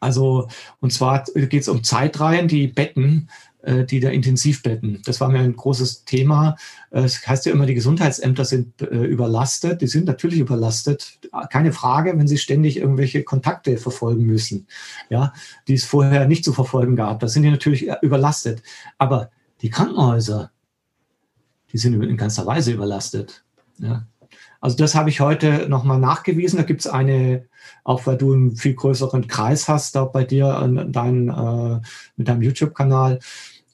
also, 0.00 0.48
und 0.80 0.92
zwar 0.92 1.24
geht 1.34 1.62
es 1.62 1.68
um 1.68 1.84
Zeitreihen, 1.84 2.48
die 2.48 2.68
Betten 2.68 3.28
äh, 3.66 3.84
die 3.84 3.98
der 3.98 4.12
Intensivbetten. 4.12 5.02
Das 5.04 5.20
war 5.20 5.28
mir 5.28 5.40
ein 5.40 5.56
großes 5.56 6.04
Thema. 6.04 6.56
Äh, 6.92 7.00
es 7.00 7.26
heißt 7.26 7.46
ja 7.46 7.52
immer, 7.52 7.66
die 7.66 7.74
Gesundheitsämter 7.74 8.44
sind 8.44 8.80
äh, 8.80 8.84
überlastet. 8.84 9.82
Die 9.82 9.88
sind 9.88 10.06
natürlich 10.06 10.38
überlastet. 10.38 11.18
Keine 11.50 11.72
Frage, 11.72 12.16
wenn 12.16 12.28
sie 12.28 12.38
ständig 12.38 12.76
irgendwelche 12.76 13.24
Kontakte 13.24 13.76
verfolgen 13.76 14.24
müssen, 14.24 14.68
ja, 15.10 15.32
die 15.66 15.74
es 15.74 15.84
vorher 15.84 16.28
nicht 16.28 16.44
zu 16.44 16.52
verfolgen 16.52 16.94
gab. 16.94 17.18
Da 17.18 17.26
sind 17.26 17.42
die 17.42 17.50
natürlich 17.50 17.88
überlastet. 18.02 18.62
Aber 18.98 19.30
die 19.62 19.70
Krankenhäuser, 19.70 20.52
die 21.72 21.78
sind 21.78 22.00
in 22.00 22.16
ganzer 22.16 22.46
Weise 22.46 22.70
überlastet. 22.70 23.44
Ja. 23.78 24.06
Also 24.66 24.78
das 24.78 24.96
habe 24.96 25.10
ich 25.10 25.20
heute 25.20 25.68
nochmal 25.68 26.00
nachgewiesen. 26.00 26.56
Da 26.56 26.64
gibt 26.64 26.80
es 26.80 26.88
eine, 26.88 27.44
auch 27.84 28.04
weil 28.04 28.16
du 28.16 28.32
einen 28.32 28.56
viel 28.56 28.74
größeren 28.74 29.28
Kreis 29.28 29.68
hast 29.68 29.94
da 29.94 30.04
bei 30.04 30.24
dir 30.24 30.58
an 30.58 30.90
dein, 30.90 31.28
äh, 31.28 31.80
mit 32.16 32.26
deinem 32.26 32.42
YouTube-Kanal, 32.42 33.20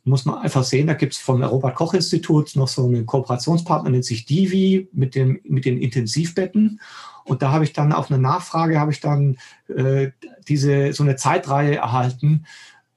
muss 0.05 0.26
man 0.26 0.40
einfach 0.40 0.64
sehen, 0.64 0.88
da 0.88 0.92
gibt 0.92 1.14
es 1.14 1.18
vom 1.18 1.42
Robert-Koch-Institut 1.42 2.57
noch 2.57 2.68
so 2.68 2.85
einen 2.85 3.07
Kooperationspartner, 3.07 3.88
nennt 3.88 4.05
sich 4.05 4.26
Divi, 4.26 4.90
mit, 4.92 5.14
dem, 5.14 5.40
mit 5.44 5.64
den 5.64 5.78
Intensivbetten. 5.78 6.78
Und 7.24 7.40
da 7.40 7.52
habe 7.52 7.64
ich 7.64 7.72
dann 7.72 7.94
auf 7.94 8.11
eine 8.11 8.20
Nachfrage, 8.20 8.78
habe 8.78 8.92
ich 8.92 9.00
dann 9.00 9.38
äh, 9.74 10.11
diese, 10.46 10.92
so 10.92 11.05
eine 11.05 11.16
Zeitreihe 11.16 11.76
erhalten, 11.76 12.44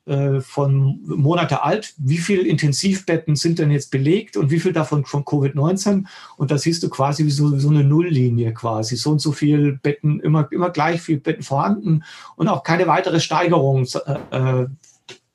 äh, 0.05 0.39
von 0.39 1.01
Monate 1.03 1.63
alt, 1.63 1.93
wie 1.97 2.19
viele 2.19 2.43
Intensivbetten 2.43 3.35
sind 3.35 3.57
denn 3.57 3.71
jetzt 3.71 3.89
belegt 3.89 4.37
und 4.37 4.51
wie 4.51 4.59
viel 4.59 4.71
davon 4.71 5.03
von 5.03 5.25
Covid-19? 5.25 6.05
Und 6.37 6.51
da 6.51 6.57
siehst 6.57 6.83
du 6.83 6.89
quasi 6.89 7.25
wie 7.25 7.31
so, 7.31 7.57
so 7.57 7.69
eine 7.69 7.83
Nulllinie 7.83 8.53
quasi. 8.53 8.97
So 8.97 9.11
und 9.11 9.19
so 9.19 9.31
viele 9.31 9.73
Betten, 9.73 10.19
immer, 10.19 10.47
immer 10.51 10.69
gleich 10.69 11.01
viele 11.01 11.19
Betten 11.19 11.43
vorhanden 11.43 12.03
und 12.35 12.47
auch 12.47 12.63
keine 12.63 12.85
weitere 12.85 13.19
Steigerung, 13.19 13.87
äh, 14.31 14.61
äh, 14.61 14.67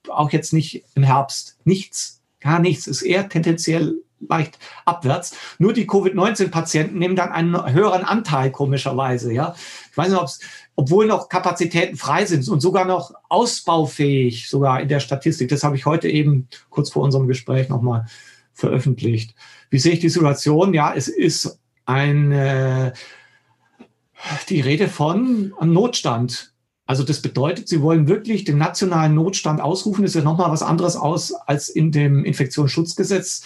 auch 0.08 0.30
jetzt 0.30 0.52
nicht 0.52 0.84
im 0.94 1.02
Herbst. 1.02 1.58
Nichts, 1.64 2.20
gar 2.40 2.60
nichts. 2.60 2.86
Ist 2.86 3.02
eher 3.02 3.28
tendenziell 3.28 3.96
leicht 4.28 4.58
abwärts. 4.84 5.36
Nur 5.58 5.72
die 5.72 5.86
Covid-19-Patienten 5.86 6.98
nehmen 6.98 7.16
dann 7.16 7.32
einen 7.32 7.72
höheren 7.72 8.04
Anteil, 8.04 8.50
komischerweise. 8.50 9.32
Ja, 9.32 9.54
ich 9.90 9.96
weiß 9.96 10.10
nicht, 10.10 10.18
ob 10.18 10.26
es 10.26 10.40
obwohl 10.76 11.06
noch 11.06 11.28
Kapazitäten 11.28 11.96
frei 11.96 12.24
sind 12.24 12.48
und 12.48 12.60
sogar 12.60 12.84
noch 12.84 13.12
ausbaufähig, 13.28 14.48
sogar 14.48 14.80
in 14.80 14.88
der 14.88 15.00
Statistik. 15.00 15.48
Das 15.48 15.62
habe 15.62 15.76
ich 15.76 15.86
heute 15.86 16.08
eben 16.08 16.48
kurz 16.70 16.90
vor 16.90 17.02
unserem 17.02 17.28
Gespräch 17.28 17.68
nochmal 17.68 18.06
veröffentlicht. 18.52 19.34
Wie 19.70 19.78
sehe 19.78 19.92
ich 19.92 20.00
die 20.00 20.08
Situation? 20.08 20.74
Ja, 20.74 20.94
es 20.94 21.08
ist 21.08 21.58
eine, 21.84 22.92
die 24.48 24.60
Rede 24.60 24.88
von 24.88 25.52
einem 25.58 25.72
Notstand. 25.72 26.52
Also 26.86 27.04
das 27.04 27.22
bedeutet, 27.22 27.68
sie 27.68 27.82
wollen 27.82 28.08
wirklich 28.08 28.44
den 28.44 28.58
nationalen 28.58 29.14
Notstand 29.14 29.60
ausrufen. 29.60 30.02
Das 30.02 30.12
ist 30.12 30.16
ja 30.16 30.22
nochmal 30.22 30.50
was 30.50 30.62
anderes 30.62 30.96
aus 30.96 31.32
als 31.32 31.68
in 31.68 31.92
dem 31.92 32.24
Infektionsschutzgesetz 32.24 33.42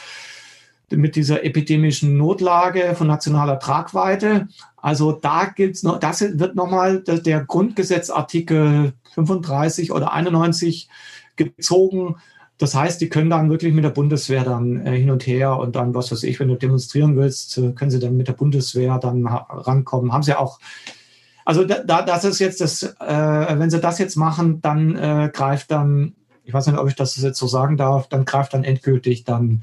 mit 0.90 1.16
dieser 1.16 1.44
epidemischen 1.44 2.16
Notlage 2.16 2.94
von 2.94 3.06
nationaler 3.06 3.58
Tragweite. 3.58 4.48
Also 4.76 5.12
da 5.12 5.46
gibt's 5.46 5.82
noch, 5.82 5.98
das 5.98 6.20
wird 6.20 6.56
nochmal 6.56 7.00
der 7.00 7.44
Grundgesetzartikel 7.44 8.92
35 9.14 9.92
oder 9.92 10.12
91 10.12 10.88
gezogen. 11.36 12.16
Das 12.58 12.74
heißt, 12.74 13.00
die 13.00 13.08
können 13.08 13.30
dann 13.30 13.50
wirklich 13.50 13.74
mit 13.74 13.84
der 13.84 13.90
Bundeswehr 13.90 14.44
dann 14.44 14.86
äh, 14.86 14.96
hin 14.96 15.10
und 15.10 15.26
her 15.26 15.58
und 15.58 15.74
dann, 15.74 15.94
was 15.94 16.12
weiß 16.12 16.22
ich, 16.22 16.38
wenn 16.38 16.48
du 16.48 16.54
demonstrieren 16.54 17.16
willst, 17.16 17.58
äh, 17.58 17.72
können 17.72 17.90
sie 17.90 17.98
dann 17.98 18.16
mit 18.16 18.28
der 18.28 18.34
Bundeswehr 18.34 18.98
dann 18.98 19.26
rankommen. 19.26 20.12
Haben 20.12 20.22
sie 20.22 20.38
auch. 20.38 20.60
Also 21.44 21.64
da, 21.64 22.02
das 22.02 22.24
ist 22.24 22.38
jetzt 22.38 22.60
das, 22.60 22.82
äh, 22.82 23.58
wenn 23.58 23.70
sie 23.70 23.80
das 23.80 23.98
jetzt 23.98 24.16
machen, 24.16 24.60
dann 24.62 24.96
äh, 24.96 25.30
greift 25.32 25.70
dann, 25.70 26.14
ich 26.44 26.54
weiß 26.54 26.66
nicht, 26.68 26.78
ob 26.78 26.88
ich 26.88 26.94
das 26.94 27.16
jetzt 27.16 27.38
so 27.38 27.46
sagen 27.46 27.76
darf, 27.76 28.08
dann 28.08 28.24
greift 28.24 28.54
dann 28.54 28.64
endgültig 28.64 29.24
dann 29.24 29.62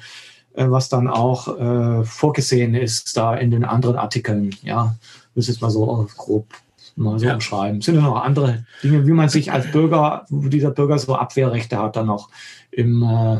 was 0.56 0.90
dann 0.90 1.08
auch 1.08 1.48
äh, 1.58 2.04
vorgesehen 2.04 2.76
ist 2.76 3.16
da 3.18 3.36
in 3.36 3.52
den 3.52 3.64
anderen 3.64 3.96
Artikeln. 3.96 4.56
Ja, 4.64 4.96
muss 5.36 5.48
jetzt 5.48 5.62
mal 5.62 5.72
so 5.72 6.08
grob 6.18 6.48
mal 6.96 7.20
so 7.20 7.26
ja. 7.26 7.34
umschreiben. 7.36 7.82
Sind 7.82 7.96
ja 7.96 8.02
noch 8.02 8.22
andere 8.22 8.66
Dinge, 8.84 9.06
wie 9.08 9.12
man 9.12 9.30
sich 9.30 9.52
als 9.52 9.72
Bürger, 9.72 10.26
wo 10.30 10.48
dieser 10.48 10.72
Bürger 10.72 11.00
so 11.00 11.16
Abwehrrechte 11.16 11.78
hat, 11.78 11.96
dann 11.96 12.08
noch 12.08 12.30
im, 12.70 13.04
äh, 13.04 13.40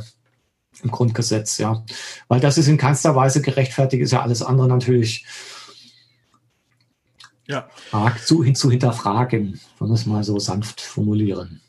im 0.84 0.92
Grundgesetz, 0.92 1.58
ja. 1.58 1.84
Weil 2.28 2.40
das 2.40 2.58
ist 2.58 2.68
in 2.68 2.78
keinster 2.78 3.16
Weise 3.16 3.42
gerechtfertigt, 3.42 4.02
ist 4.02 4.12
ja 4.12 4.22
alles 4.22 4.42
andere 4.42 4.68
natürlich 4.68 5.26
ja. 7.48 7.68
zu, 8.24 8.44
hin, 8.44 8.56
zu 8.56 8.72
hinterfragen, 8.72 9.60
wenn 9.80 9.88
wir 9.88 9.94
es 9.94 10.06
mal 10.06 10.24
so 10.24 10.40
sanft 10.40 10.82
formulieren. 10.82 11.62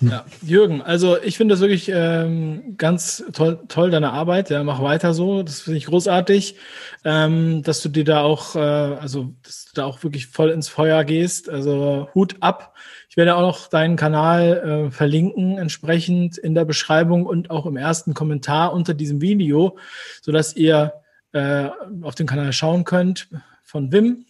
Ja, 0.00 0.24
Jürgen, 0.42 0.82
also 0.82 1.20
ich 1.22 1.36
finde 1.36 1.54
das 1.54 1.60
wirklich 1.60 1.90
ähm, 1.92 2.76
ganz 2.76 3.24
toll, 3.32 3.60
toll, 3.68 3.90
deine 3.90 4.12
Arbeit. 4.12 4.50
Ja, 4.50 4.62
mach 4.64 4.82
weiter 4.82 5.14
so. 5.14 5.42
Das 5.42 5.60
finde 5.62 5.78
ich 5.78 5.86
großartig, 5.86 6.56
ähm, 7.04 7.62
dass 7.62 7.82
du 7.82 7.88
dir 7.88 8.04
da 8.04 8.22
auch, 8.22 8.56
äh, 8.56 8.58
also 8.58 9.34
dass 9.42 9.66
du 9.66 9.70
da 9.74 9.84
auch 9.84 10.02
wirklich 10.02 10.26
voll 10.26 10.50
ins 10.50 10.68
Feuer 10.68 11.04
gehst. 11.04 11.48
Also 11.48 12.08
Hut 12.14 12.36
ab. 12.40 12.74
Ich 13.08 13.16
werde 13.16 13.36
auch 13.36 13.42
noch 13.42 13.68
deinen 13.68 13.96
Kanal 13.96 14.88
äh, 14.88 14.90
verlinken, 14.90 15.58
entsprechend 15.58 16.36
in 16.38 16.54
der 16.54 16.64
Beschreibung 16.64 17.26
und 17.26 17.50
auch 17.50 17.66
im 17.66 17.76
ersten 17.76 18.12
Kommentar 18.14 18.72
unter 18.72 18.94
diesem 18.94 19.20
Video, 19.20 19.78
so 20.20 20.32
dass 20.32 20.56
ihr 20.56 20.94
äh, 21.32 21.68
auf 22.02 22.14
den 22.14 22.26
Kanal 22.26 22.52
schauen 22.52 22.84
könnt 22.84 23.28
von 23.62 23.92
Wim. 23.92 24.26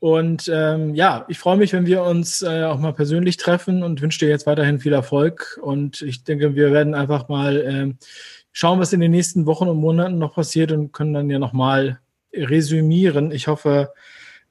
Und 0.00 0.50
ähm, 0.52 0.94
ja, 0.94 1.24
ich 1.28 1.38
freue 1.38 1.56
mich, 1.56 1.72
wenn 1.72 1.86
wir 1.86 2.02
uns 2.02 2.42
äh, 2.42 2.64
auch 2.64 2.78
mal 2.78 2.92
persönlich 2.92 3.36
treffen 3.36 3.82
und 3.82 4.02
wünsche 4.02 4.18
dir 4.18 4.28
jetzt 4.28 4.46
weiterhin 4.46 4.78
viel 4.78 4.92
Erfolg. 4.92 5.58
Und 5.62 6.02
ich 6.02 6.24
denke, 6.24 6.54
wir 6.54 6.72
werden 6.72 6.94
einfach 6.94 7.28
mal 7.28 7.56
äh, 7.56 8.06
schauen, 8.52 8.80
was 8.80 8.92
in 8.92 9.00
den 9.00 9.12
nächsten 9.12 9.46
Wochen 9.46 9.68
und 9.68 9.78
Monaten 9.78 10.18
noch 10.18 10.34
passiert 10.34 10.72
und 10.72 10.92
können 10.92 11.14
dann 11.14 11.30
ja 11.30 11.38
nochmal 11.38 12.00
resümieren. 12.32 13.30
Ich 13.30 13.46
hoffe, 13.46 13.92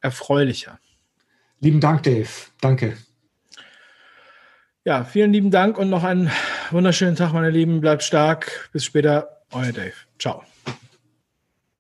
erfreulicher. 0.01 0.79
Lieben 1.59 1.79
Dank, 1.79 2.03
Dave. 2.03 2.29
Danke. 2.59 2.97
Ja, 4.85 5.05
vielen 5.05 5.31
lieben 5.31 5.49
Dank 5.49 5.77
und 5.77 5.89
noch 5.89 6.03
einen 6.03 6.29
wunderschönen 6.71 7.15
Tag, 7.15 7.31
meine 7.31 7.49
Lieben. 7.49 7.79
Bleibt 7.79 8.03
stark. 8.03 8.69
Bis 8.73 8.83
später. 8.83 9.43
Euer 9.51 9.71
Dave. 9.71 9.93
Ciao. 10.19 10.43